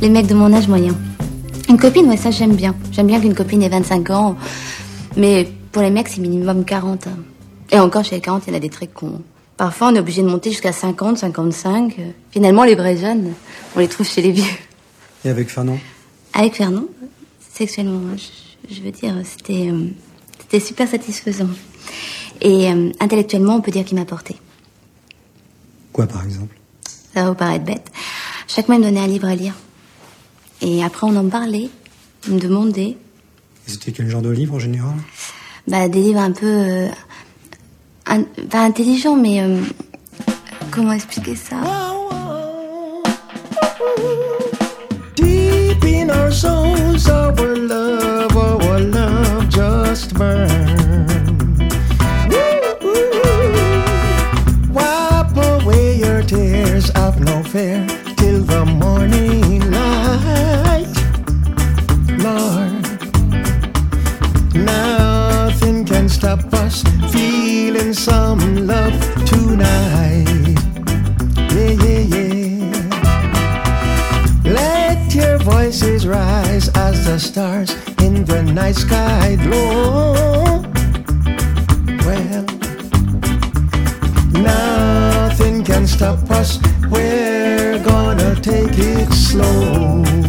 Les 0.00 0.08
mecs 0.08 0.26
de 0.26 0.34
mon 0.34 0.52
âge 0.52 0.68
moyen. 0.68 0.94
Une 1.68 1.78
copine, 1.78 2.06
ouais, 2.08 2.16
ça 2.16 2.30
j'aime 2.30 2.54
bien. 2.54 2.74
J'aime 2.92 3.06
bien 3.06 3.20
qu'une 3.20 3.34
copine 3.34 3.62
ait 3.62 3.68
25 3.68 4.10
ans. 4.10 4.36
Mais 5.16 5.48
pour 5.72 5.82
les 5.82 5.90
mecs, 5.90 6.08
c'est 6.08 6.20
minimum 6.20 6.64
40. 6.64 7.06
hein. 7.06 7.10
Et 7.70 7.78
encore, 7.78 8.04
chez 8.04 8.16
les 8.16 8.20
40, 8.22 8.44
il 8.46 8.50
y 8.50 8.52
en 8.54 8.56
a 8.56 8.60
des 8.60 8.70
très 8.70 8.86
cons. 8.86 9.20
Parfois, 9.56 9.88
on 9.88 9.94
est 9.94 9.98
obligé 9.98 10.22
de 10.22 10.28
monter 10.28 10.50
jusqu'à 10.50 10.72
50, 10.72 11.18
55. 11.18 11.96
Euh, 11.98 12.10
Finalement, 12.30 12.64
les 12.64 12.74
vrais 12.74 12.96
jeunes, 12.96 13.32
on 13.76 13.80
les 13.80 13.88
trouve 13.88 14.06
chez 14.06 14.22
les 14.22 14.30
vieux. 14.32 14.44
Et 15.24 15.28
avec 15.28 15.48
Fernand? 15.50 15.78
Avec 16.32 16.54
Fernand, 16.54 16.84
sexuellement, 17.52 18.00
je, 18.16 18.74
je 18.74 18.80
veux 18.82 18.92
dire, 18.92 19.14
c'était 19.24 19.68
euh, 19.70 19.88
c'était 20.40 20.60
super 20.60 20.88
satisfaisant. 20.88 21.48
Et 22.40 22.70
euh, 22.70 22.90
intellectuellement, 23.00 23.56
on 23.56 23.60
peut 23.60 23.72
dire 23.72 23.84
qu'il 23.84 23.98
m'a 23.98 24.04
porté. 24.04 24.36
Quoi, 25.92 26.06
par 26.06 26.22
exemple? 26.24 26.56
Ça 27.12 27.24
va 27.24 27.30
vous 27.30 27.34
paraître 27.34 27.64
bête. 27.64 27.90
Chaque 28.58 28.66
mois, 28.66 28.74
il 28.76 28.80
me 28.80 28.86
donnait 28.86 28.98
un 29.02 29.06
livre 29.06 29.28
à 29.28 29.36
lire. 29.36 29.54
Et 30.62 30.82
après, 30.82 31.06
on 31.06 31.14
en 31.14 31.28
parlait. 31.28 31.68
Il 32.26 32.34
me 32.34 32.40
demandait. 32.40 32.96
Et 33.68 33.70
C'était 33.70 33.92
quel 33.92 34.08
genre 34.10 34.20
de 34.20 34.30
livre 34.30 34.54
en 34.56 34.58
général? 34.58 34.94
Bah, 35.68 35.88
des 35.88 36.02
livres 36.02 36.18
un 36.18 36.32
peu. 36.32 36.44
euh, 36.46 36.88
un- 38.06 38.24
pas 38.50 38.62
intelligents, 38.64 39.14
mais. 39.14 39.40
euh, 39.42 39.60
comment 40.72 40.90
expliquer 40.92 41.36
ça? 41.36 41.54
Deep 45.14 45.84
in 45.84 46.10
our 46.10 46.32
souls, 46.32 47.08
our 47.08 47.32
love, 47.56 48.36
our 48.36 48.80
love 48.80 49.48
just 49.50 50.14
burn. 50.14 50.77
Us 66.68 66.82
feeling 67.12 67.94
some 67.94 68.66
love 68.66 68.98
tonight. 69.24 70.58
Yeah, 71.54 71.74
yeah, 71.84 72.04
yeah. 72.14 72.72
Let 74.44 75.14
your 75.14 75.38
voices 75.38 76.06
rise 76.06 76.68
as 76.86 77.06
the 77.06 77.18
stars 77.18 77.70
in 78.06 78.24
the 78.24 78.42
night 78.42 78.76
sky 78.76 79.36
glow. 79.44 80.62
Well, 82.06 82.44
nothing 84.52 85.64
can 85.64 85.86
stop 85.86 86.30
us. 86.30 86.58
We're 86.90 87.82
gonna 87.82 88.34
take 88.50 88.78
it 88.78 89.10
slow. 89.12 90.27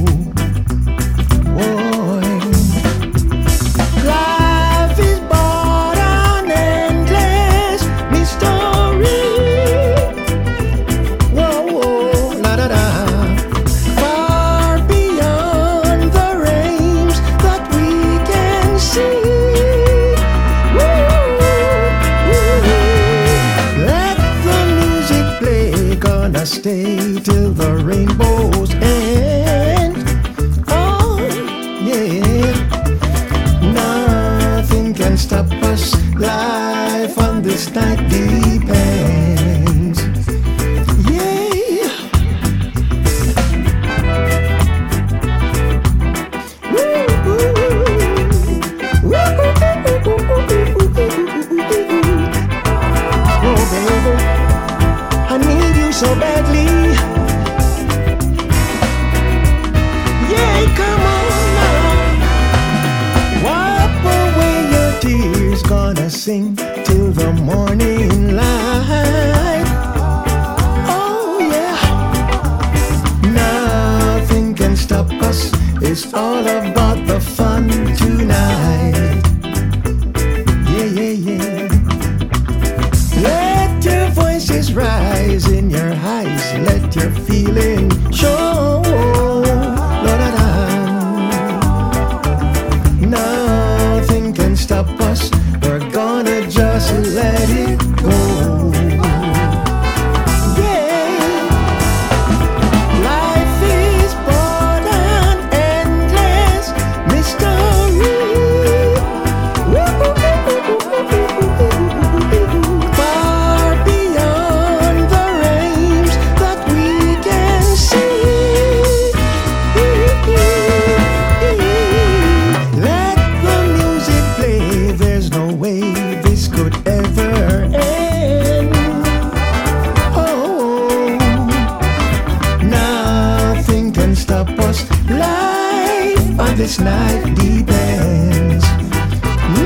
This 136.60 136.78
night 136.82 137.24
depends. 137.36 138.66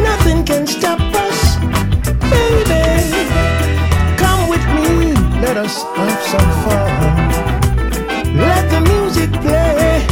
Nothing 0.08 0.46
can 0.46 0.68
stop 0.68 1.00
us, 1.00 1.58
baby. 2.30 3.10
Come 4.16 4.48
with 4.48 4.64
me, 4.76 5.16
let 5.42 5.58
us 5.58 5.82
have 5.98 6.22
some 6.34 6.52
fun. 6.64 8.38
Let 8.38 8.70
the 8.70 8.82
music 8.92 9.32
play. 9.42 10.06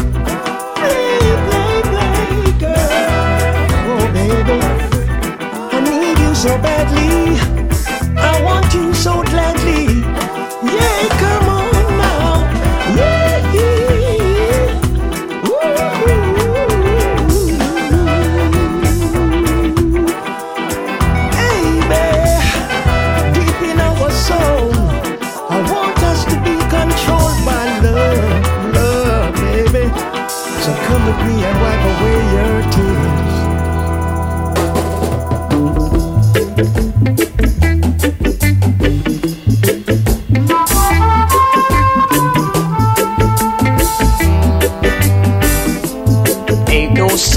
Play, 0.80 1.20
play, 1.48 1.82
play, 1.92 2.52
girl. 2.64 3.54
Oh, 3.92 4.06
baby. 4.18 4.60
I 5.76 5.80
need 5.82 6.18
you 6.18 6.34
so 6.34 6.58
badly. 6.58 7.31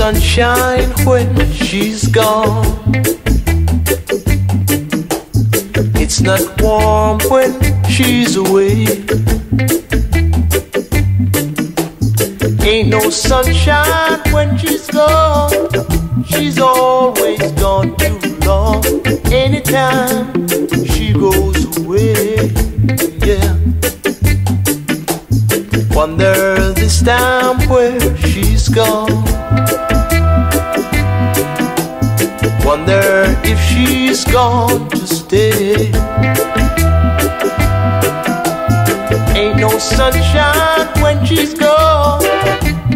Sunshine 0.04 0.90
when 1.06 1.34
she's 1.52 2.08
gone. 2.08 2.66
It's 5.96 6.20
not 6.20 6.42
warm 6.60 7.20
when 7.30 7.52
she's 7.88 8.36
away. 8.36 8.84
Ain't 12.68 12.90
no 12.90 13.08
sunshine 13.08 14.20
when 14.30 14.58
she's 14.58 14.86
gone. 14.88 15.70
She's 16.26 16.58
always 16.58 17.52
gone 17.52 17.96
too 17.96 18.18
long. 18.44 18.84
Anytime 19.32 20.46
she 20.84 21.14
goes 21.14 21.78
away, 21.78 22.52
yeah. 23.24 23.56
Wonder 25.96 26.43
she's 34.14 34.32
gone 34.32 34.88
to 34.90 35.06
stay. 35.06 35.90
Ain't 39.34 39.58
no 39.58 39.70
sunshine 39.78 40.86
when 41.02 41.24
she's 41.26 41.54
gone. 41.54 42.22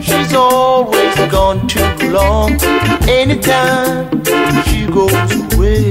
She's 0.01 0.33
always 0.35 1.17
gone 1.31 1.67
too 1.67 2.11
long. 2.11 2.53
Anytime 3.09 4.25
she 4.67 4.87
goes 4.87 5.33
away. 5.55 5.91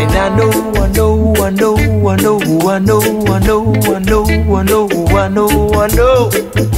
And 0.00 0.12
I 0.18 0.36
know, 0.36 0.50
I 0.82 0.88
know, 0.88 1.34
I 1.36 1.50
know, 1.50 1.76
I 2.08 2.16
know, 2.16 2.40
I 2.40 2.78
know, 2.80 3.00
I 3.26 3.38
know, 3.38 3.72
I 3.74 3.98
know, 4.00 4.24
I 4.56 4.62
know, 4.64 4.88
I 5.16 5.28
know, 5.28 5.72
I 5.74 5.86
know 5.94 6.30
how 6.30 6.71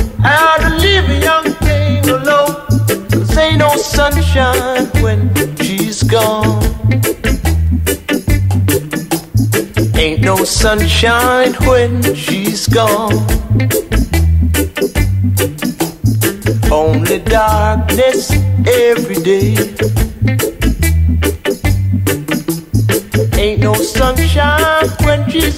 sunshine 4.34 4.86
when 5.00 5.56
she's 5.58 6.02
gone. 6.02 6.60
Ain't 9.96 10.22
no 10.22 10.42
sunshine 10.42 11.52
when 11.68 12.02
she's 12.16 12.66
gone. 12.66 13.14
Only 16.68 17.20
darkness 17.20 18.32
every 18.66 19.22
day. 19.22 19.54
Ain't 23.38 23.60
no 23.60 23.74
sunshine 23.74 24.88
when 25.04 25.30
she's 25.30 25.53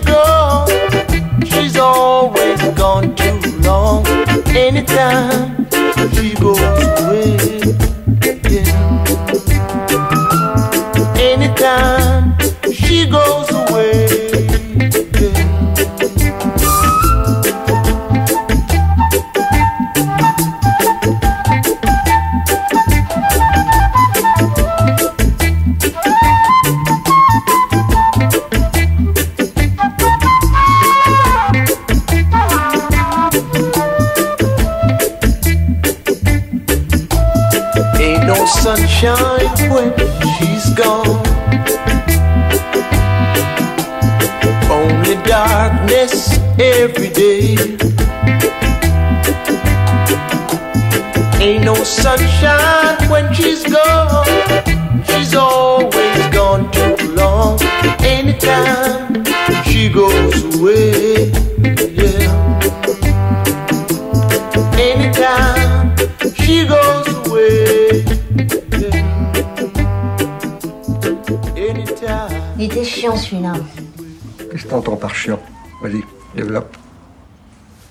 chiant. 75.16 75.40
Vas-y, 75.82 76.02
développe. 76.34 76.76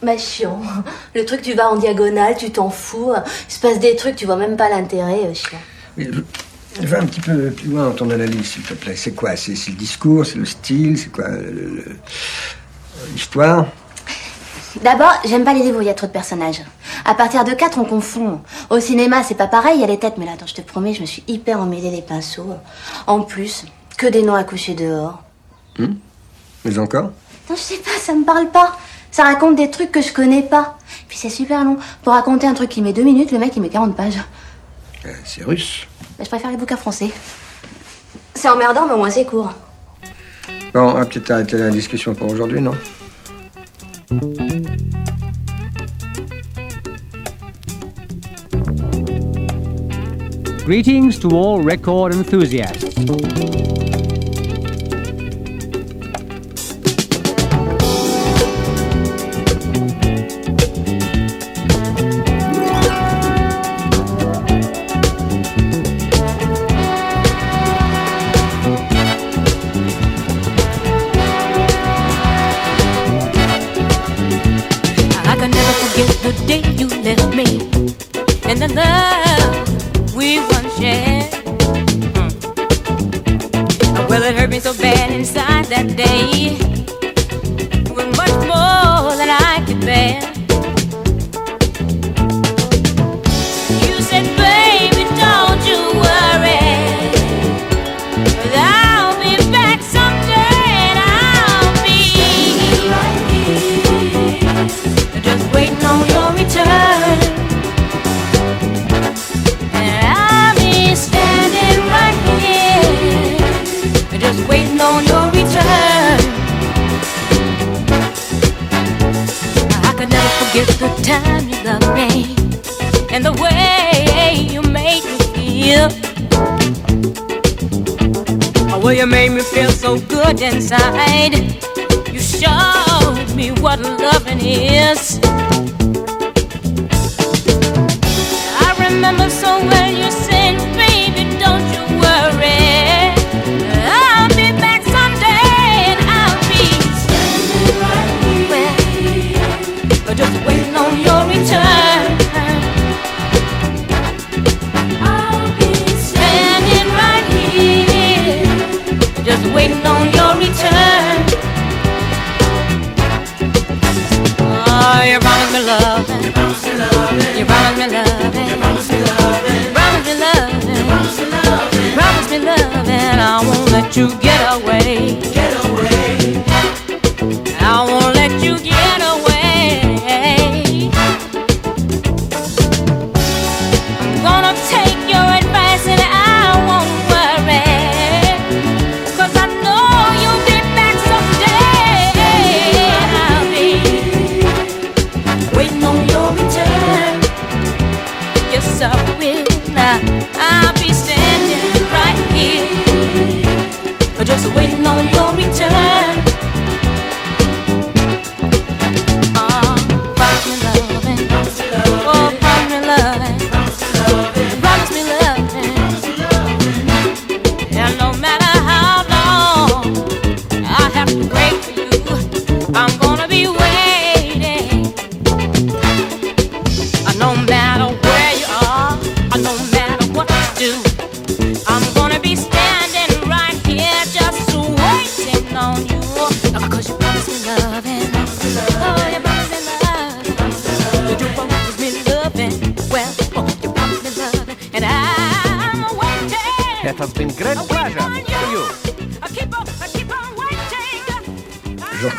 Bah 0.01 0.17
chiant. 0.17 0.61
Le 1.15 1.25
truc, 1.25 1.41
tu 1.41 1.53
vas 1.53 1.69
en 1.69 1.77
diagonale, 1.77 2.35
tu 2.37 2.51
t'en 2.51 2.69
fous. 2.69 3.13
Il 3.49 3.53
se 3.53 3.59
passe 3.59 3.79
des 3.79 3.95
trucs, 3.95 4.15
tu 4.15 4.25
vois 4.25 4.35
même 4.35 4.55
pas 4.55 4.69
l'intérêt, 4.69 5.25
euh, 5.25 5.33
chiant. 5.33 5.57
Euh, 5.99 6.23
va 6.81 6.99
un 6.99 7.05
petit 7.05 7.21
peu 7.21 7.49
plus 7.51 7.69
loin 7.69 7.85
dans 7.85 7.95
ton 7.95 8.09
analyse, 8.11 8.45
s'il 8.45 8.63
te 8.63 8.73
plaît. 8.73 8.95
C'est 8.95 9.13
quoi? 9.13 9.35
C'est 9.35 9.53
le 9.53 9.75
discours, 9.75 10.25
c'est 10.25 10.37
le 10.37 10.45
style, 10.45 10.97
c'est 10.97 11.11
quoi 11.11 11.25
euh, 11.25 11.83
L'histoire? 13.11 13.67
D'abord, 14.83 15.13
j'aime 15.23 15.45
pas 15.45 15.53
les 15.53 15.63
livres 15.63 15.79
où 15.79 15.81
il 15.81 15.87
y 15.87 15.89
a 15.89 15.93
trop 15.93 16.07
de 16.07 16.11
personnages. 16.11 16.61
À 17.05 17.15
partir 17.15 17.45
de 17.45 17.53
4, 17.53 17.77
on 17.79 17.85
confond. 17.85 18.41
Au 18.69 18.79
cinéma, 18.79 19.23
c'est 19.23 19.35
pas 19.35 19.47
pareil, 19.47 19.75
il 19.75 19.81
y 19.81 19.83
a 19.85 19.87
les 19.87 19.97
têtes, 19.97 20.15
mais 20.17 20.25
là, 20.25 20.33
je 20.45 20.53
te 20.53 20.61
promets, 20.61 20.93
je 20.93 21.01
me 21.01 21.05
suis 21.05 21.23
hyper 21.27 21.61
emmêlé 21.61 21.89
les 21.89 22.01
pinceaux. 22.01 22.55
En 23.07 23.21
plus, 23.21 23.65
que 23.97 24.07
des 24.07 24.21
noms 24.21 24.35
à 24.35 24.43
coucher 24.43 24.73
dehors. 24.73 25.23
Hmm 25.79 25.93
mais 26.65 26.77
encore 26.79 27.11
Non, 27.49 27.55
je 27.55 27.61
sais 27.61 27.77
pas, 27.77 27.91
ça 27.99 28.13
me 28.13 28.25
parle 28.25 28.49
pas. 28.49 28.77
Ça 29.11 29.23
raconte 29.23 29.55
des 29.55 29.69
trucs 29.69 29.91
que 29.91 30.01
je 30.01 30.11
connais 30.11 30.41
pas. 30.41 30.77
Puis 31.07 31.17
c'est 31.17 31.29
super 31.29 31.63
long. 31.63 31.77
Pour 32.03 32.13
raconter 32.13 32.47
un 32.47 32.53
truc 32.53 32.69
qui 32.69 32.81
met 32.81 32.91
deux 32.91 33.03
minutes, 33.03 33.31
le 33.31 33.37
mec 33.37 33.55
il 33.55 33.61
met 33.61 33.69
40 33.69 33.95
pages. 33.95 34.19
Eh, 35.05 35.09
c'est 35.23 35.43
russe. 35.43 35.87
Bah, 36.17 36.23
je 36.25 36.29
préfère 36.29 36.51
les 36.51 36.57
bouquins 36.57 36.75
français. 36.75 37.11
C'est 38.33 38.49
emmerdant, 38.49 38.87
mais 38.87 38.93
au 38.93 38.97
moins 38.97 39.09
c'est 39.09 39.25
court. 39.25 39.53
Bon, 40.73 40.81
on 40.81 40.93
va 40.93 41.05
peut-être 41.05 41.31
arrêter 41.31 41.57
la 41.57 41.69
discussion 41.69 42.13
pour 42.13 42.29
aujourd'hui, 42.29 42.59
non? 42.59 42.73
Greetings 50.65 51.19
to 51.19 51.29
all 51.29 51.61
record 51.61 52.11
enthusiasts. 52.13 53.64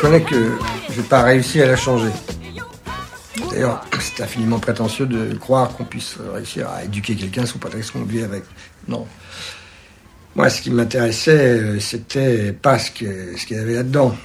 reconnais 0.07 0.23
que 0.23 0.57
j'ai 0.93 1.01
pas 1.01 1.23
réussi 1.23 1.61
à 1.61 1.67
la 1.67 1.75
changer. 1.75 2.11
D'ailleurs, 3.51 3.83
c'est 3.99 4.23
infiniment 4.23 4.59
prétentieux 4.59 5.05
de 5.05 5.33
croire 5.35 5.69
qu'on 5.75 5.83
puisse 5.83 6.17
réussir 6.33 6.69
à 6.69 6.83
éduquer 6.83 7.15
quelqu'un 7.15 7.45
sous 7.45 7.57
prétexte 7.57 7.91
qu'on 7.91 8.03
vit 8.03 8.23
avec. 8.23 8.43
Non. 8.87 9.05
Moi, 10.35 10.49
ce 10.49 10.61
qui 10.61 10.71
m'intéressait, 10.71 11.59
euh, 11.59 11.79
c'était 11.79 12.53
pas 12.53 12.77
ce 12.79 12.91
qu'il 12.91 13.57
y 13.57 13.59
avait 13.59 13.73
là-dedans. 13.73 14.15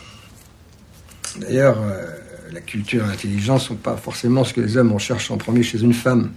D'ailleurs, 1.38 1.78
euh, 1.80 2.06
la 2.52 2.60
culture 2.60 3.04
et 3.04 3.08
l'intelligence 3.08 3.62
ne 3.62 3.68
sont 3.68 3.74
pas 3.76 3.96
forcément 3.96 4.44
ce 4.44 4.52
que 4.52 4.60
les 4.60 4.76
hommes 4.76 4.92
en 4.92 4.98
cherchent 4.98 5.30
en 5.30 5.38
premier 5.38 5.62
chez 5.62 5.80
une 5.80 5.94
femme. 5.94 6.32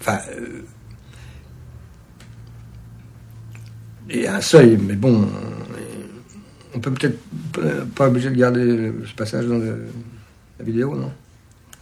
Enfin. 0.00 0.18
Euh... 0.36 0.64
Et 4.10 4.26
a 4.26 4.36
un 4.36 4.40
seuil, 4.42 4.76
mais 4.76 4.94
bon, 4.94 5.26
on 6.74 6.80
peut 6.80 6.90
peut-être 6.92 7.18
pas 7.94 8.08
obligé 8.08 8.30
de 8.30 8.36
garder 8.36 8.92
ce 9.06 9.14
passage 9.14 9.46
dans 9.46 9.58
la 9.58 10.64
vidéo, 10.64 10.96
non? 10.96 11.12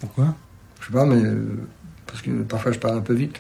Pourquoi? 0.01 0.35
Je 0.81 0.87
sais 0.87 0.93
pas, 0.93 1.05
mais 1.05 1.23
euh, 1.23 1.59
parce 2.07 2.23
que 2.23 2.31
parfois 2.43 2.73
je 2.73 2.79
parle 2.79 2.99
un 2.99 3.03
peu 3.03 3.15
vite. 3.15 3.39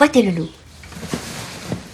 Toi, 0.00 0.08
t'es 0.08 0.22
le 0.22 0.30
loup. 0.30 0.48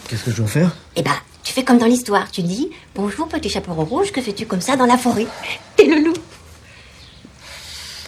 Qu'est-ce 0.09 0.23
que 0.27 0.31
je 0.31 0.37
dois 0.37 0.47
faire? 0.47 0.77
Eh 0.95 1.03
ben, 1.03 1.11
tu 1.43 1.53
fais 1.53 1.65
comme 1.65 1.79
dans 1.79 1.87
l'histoire. 1.87 2.31
Tu 2.31 2.41
dis 2.45 2.71
Bonjour, 2.95 3.27
petit 3.27 3.49
chaperon 3.49 3.85
rouge, 3.85 4.13
que 4.13 4.21
fais-tu 4.23 4.47
comme 4.47 4.61
ça 4.61 4.77
dans 4.77 4.87
la 4.87 4.97
forêt? 4.97 5.27
T'es 5.75 5.87
le 5.87 6.05
loup. 6.05 6.15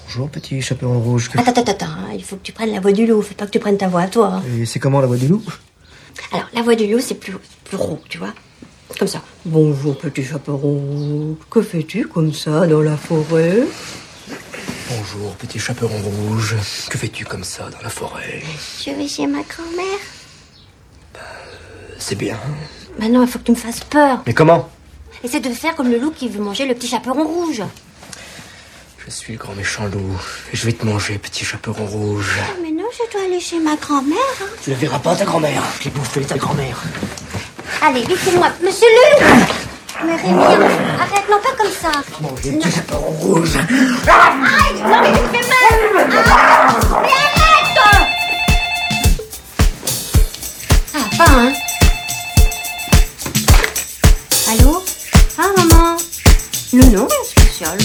Bonjour, 0.07 0.28
petit 0.30 0.62
chaperon 0.62 1.01
rouge. 1.01 1.28
Que- 1.30 1.38
Attends, 1.40 1.51
attends, 1.51 1.72
attends. 1.72 1.86
hein, 1.86 2.11
Il 2.14 2.22
faut 2.22 2.36
que 2.36 2.42
tu 2.44 2.53
prennes 2.53 2.70
la 2.72 2.78
voix 2.78 2.92
du 2.92 3.07
loup. 3.09 3.22
Faut 3.22 3.34
pas 3.34 3.46
que 3.46 3.51
tu 3.51 3.59
prennes 3.59 3.76
ta 3.76 3.88
voix 3.88 4.03
à 4.03 4.07
toi. 4.07 4.34
hein. 4.34 4.42
Et 4.57 4.66
c'est 4.66 4.78
comment 4.78 5.01
la 5.01 5.09
voix 5.09 5.16
du 5.16 5.26
loup? 5.26 5.42
Alors, 6.32 6.46
la 6.55 6.62
voix 6.62 6.76
du 6.76 6.86
loup, 6.86 7.01
c'est 7.01 7.16
plus, 7.16 7.34
plus 7.64 7.76
rond, 7.76 7.99
tu 8.09 8.18
vois 8.18 8.32
Comme 9.01 9.09
ça. 9.09 9.20
Bonjour, 9.44 9.99
petit 9.99 10.22
chaperon 10.24 10.57
rouge. 10.59 11.36
Que 11.51 11.61
fais-tu 11.61 12.07
comme 12.07 12.32
ça 12.32 12.68
dans 12.68 12.82
la 12.82 12.96
forêt? 12.96 13.64
Bonjour, 15.18 15.34
petit 15.34 15.58
chaperon 15.58 15.98
rouge. 16.00 16.54
Que 16.90 16.96
fais-tu 16.96 17.24
comme 17.24 17.42
ça 17.42 17.68
dans 17.70 17.80
la 17.82 17.88
forêt 17.90 18.40
Je 18.84 18.90
vais 18.92 19.08
chez 19.08 19.26
ma 19.26 19.40
grand-mère. 19.42 19.98
C'est 21.98 22.14
bien. 22.14 22.38
Maintenant, 23.00 23.22
il 23.22 23.28
faut 23.28 23.40
que 23.40 23.44
tu 23.44 23.50
me 23.50 23.56
fasses 23.56 23.80
peur. 23.80 24.22
Mais 24.26 24.32
comment 24.34 24.68
Essaie 25.24 25.40
de 25.40 25.50
faire 25.50 25.74
comme 25.74 25.90
le 25.90 25.98
loup 25.98 26.12
qui 26.12 26.28
veut 26.28 26.40
manger 26.40 26.66
le 26.66 26.74
petit 26.74 26.86
chaperon 26.86 27.24
rouge. 27.24 27.62
Je 29.04 29.10
suis 29.10 29.32
le 29.32 29.38
grand 29.40 29.54
méchant 29.54 29.86
loup. 29.86 30.16
Et 30.52 30.56
je 30.56 30.64
vais 30.66 30.72
te 30.72 30.86
manger, 30.86 31.18
petit 31.18 31.44
chaperon 31.44 31.86
rouge. 31.86 32.36
Oh, 32.52 32.60
mais 32.62 32.70
non, 32.70 32.84
je 32.92 33.12
dois 33.12 33.24
aller 33.24 33.40
chez 33.40 33.58
ma 33.58 33.74
grand-mère. 33.76 34.16
hein. 34.42 34.46
Tu 34.62 34.70
la 34.70 34.76
verras 34.76 35.00
pas, 35.00 35.16
ta 35.16 35.24
grand-mère. 35.24 35.62
Je 35.80 35.84
l'ai 35.86 35.90
bouffé, 35.90 36.20
ta 36.20 36.36
grand-mère. 36.36 36.80
Allez, 37.82 38.02
vite, 38.02 38.18
c'est 38.22 38.36
moi. 38.36 38.50
Monsieur 38.64 38.86
le 38.86 39.26
loup 39.26 39.44
Mais 40.05 40.14
Rémi, 40.16 40.38
arrête, 40.42 41.28
non, 41.30 41.38
pas 41.42 41.55
comme 41.59 41.72
ça. 41.72 41.90
Manger, 42.20 42.53
petit 42.53 42.70
chaperon 42.70 43.11
rouge. 43.11 43.57
Aïe 43.57 44.82
Non, 44.82 45.03
mais 45.03 45.12
tu 45.12 45.22
me 45.22 45.28
fais 45.28 45.49
mal 45.49 46.09
Ah, 46.30 47.03
Mais 47.03 47.09
arrête 47.09 47.78
Ah, 50.94 51.16
pas, 51.16 51.30
hein 51.40 51.53
Allô? 54.51 54.82
Ah, 55.38 55.49
maman 55.57 55.96
Non, 56.72 56.86
non, 56.86 57.07
rien 57.07 57.07
de 57.07 57.26
spécial. 57.26 57.78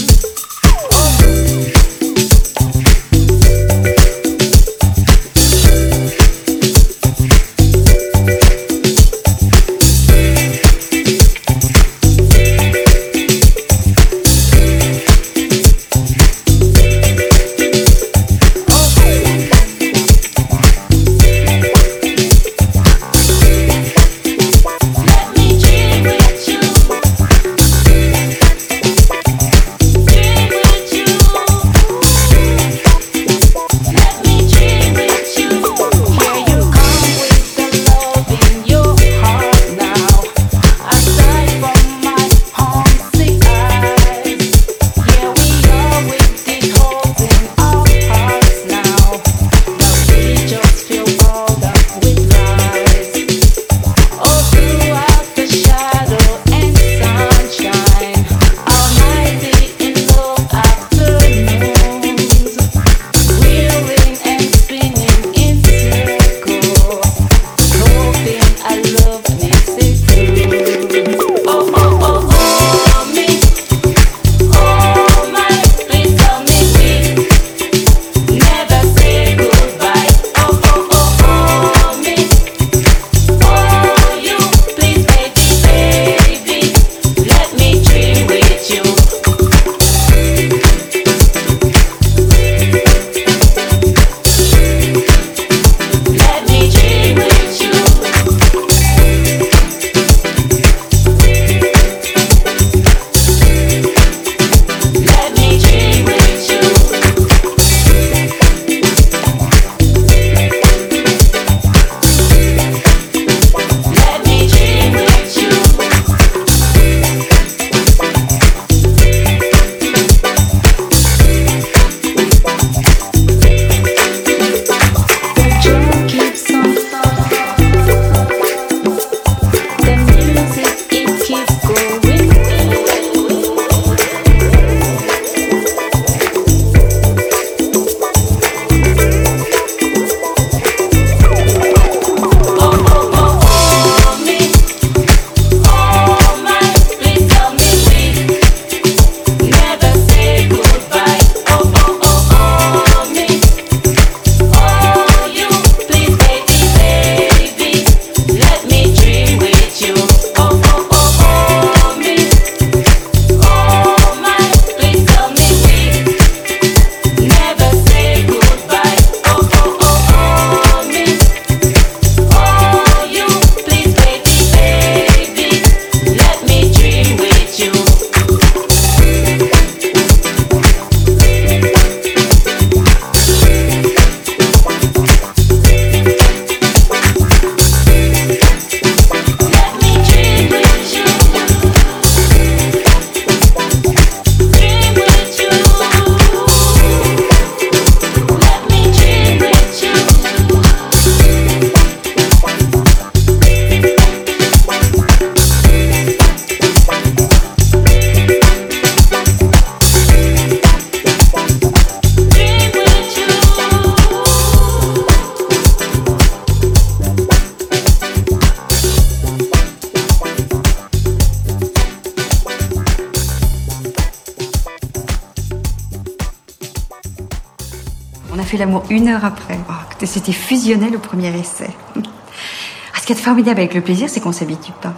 Premier 231.14 231.38
essai. 231.38 231.70
Ah, 231.96 232.98
ce 233.00 233.06
qui 233.06 233.12
est 233.12 233.16
formidable 233.16 233.60
avec 233.60 233.72
le 233.74 233.80
plaisir, 233.80 234.08
c'est 234.10 234.18
qu'on 234.18 234.32
s'habitue 234.32 234.72
pas. 234.82 234.92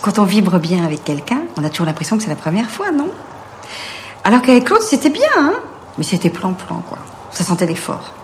Quand 0.00 0.18
on 0.18 0.24
vibre 0.24 0.58
bien 0.58 0.82
avec 0.82 1.04
quelqu'un, 1.04 1.42
on 1.58 1.64
a 1.64 1.68
toujours 1.68 1.84
l'impression 1.84 2.16
que 2.16 2.22
c'est 2.22 2.30
la 2.30 2.36
première 2.36 2.70
fois, 2.70 2.90
non? 2.92 3.10
Alors 4.24 4.40
qu'avec 4.40 4.64
Claude, 4.64 4.80
c'était 4.80 5.10
bien, 5.10 5.28
hein? 5.36 5.52
Mais 5.98 6.04
c'était 6.04 6.30
plan-plan, 6.30 6.82
quoi. 6.88 6.96
Ça 7.30 7.44
sentait 7.44 7.66
l'effort. 7.66 8.14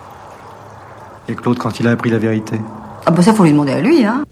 Et 1.29 1.35
Claude, 1.35 1.59
quand 1.59 1.79
il 1.79 1.89
a 1.89 1.91
appris 1.91 2.09
la 2.09 2.17
vérité? 2.17 2.59
Ah 3.05 3.11
bah 3.11 3.23
ça, 3.23 3.35
faut 3.35 3.45
lui 3.45 3.53
demander 3.53 3.73
à 3.73 3.81
lui, 3.81 4.03
hein 4.03 4.25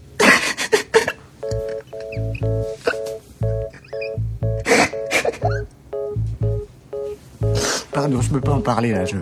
Pardon, 7.91 8.19
je 8.19 8.29
peux 8.29 8.41
pas 8.41 8.53
en 8.53 8.61
parler 8.61 8.93
là. 8.93 9.05
Je... 9.05 9.17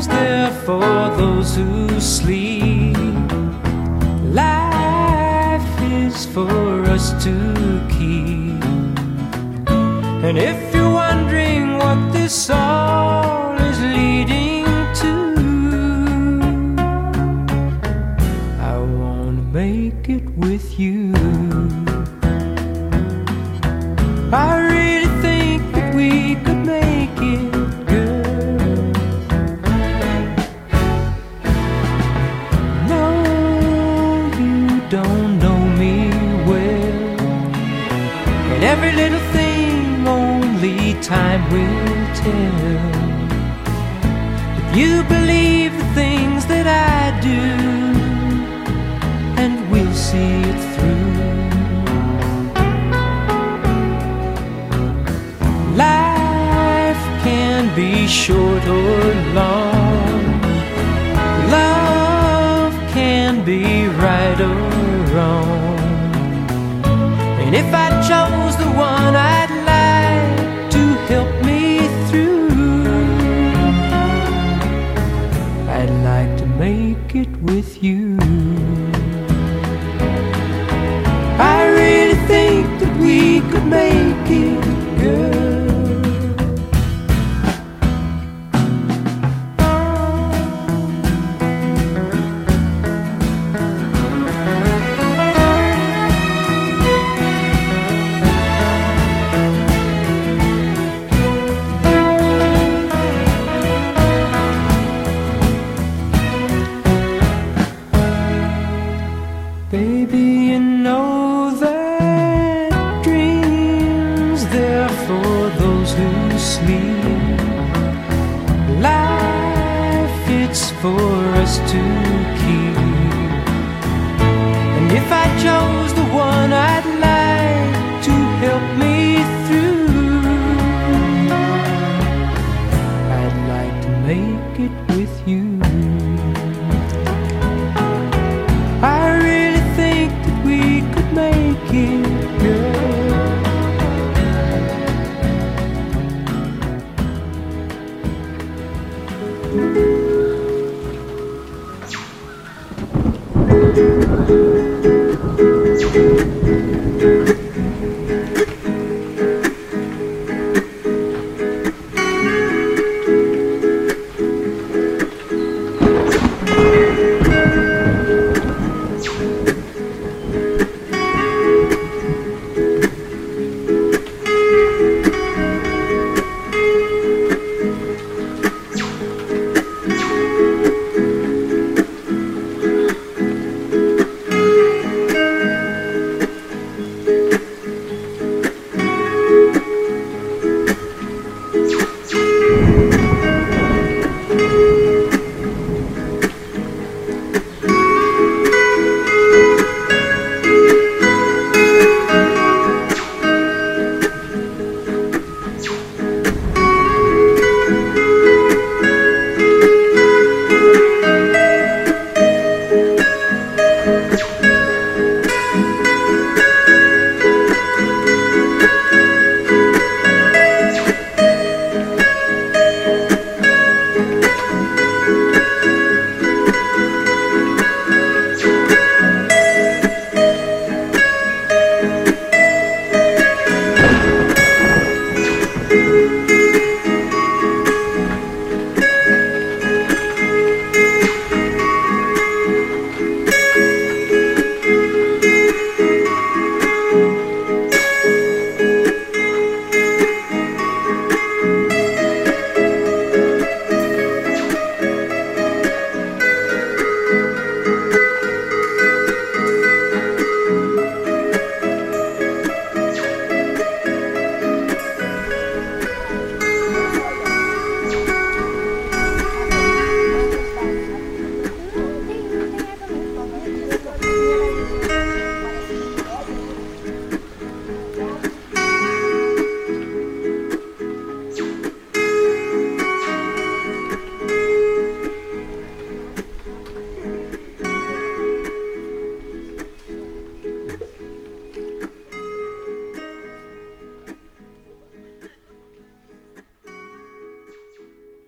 Dreams, 0.00 0.18
they're 0.18 0.50
for 0.64 0.80
those 1.16 1.56
who 1.56 2.00
sleep. 2.00 2.96
Life 4.32 5.82
is 5.82 6.24
for 6.24 6.84
us 6.86 7.12
to 7.24 7.86
keep. 7.90 8.64
And 10.24 10.38
if 10.38 10.74
you're 10.74 10.92
wondering 10.92 11.76
what 11.76 12.12
this 12.12 12.48
all 12.48 13.09
do, 47.20 47.42
and 49.42 49.70
we'll 49.70 49.94
see 49.94 50.32
it 50.50 50.60
through. 50.74 51.10
Life 55.76 57.04
can 57.24 57.74
be 57.76 58.06
short 58.06 58.66
or 58.66 59.14
long. 59.34 59.69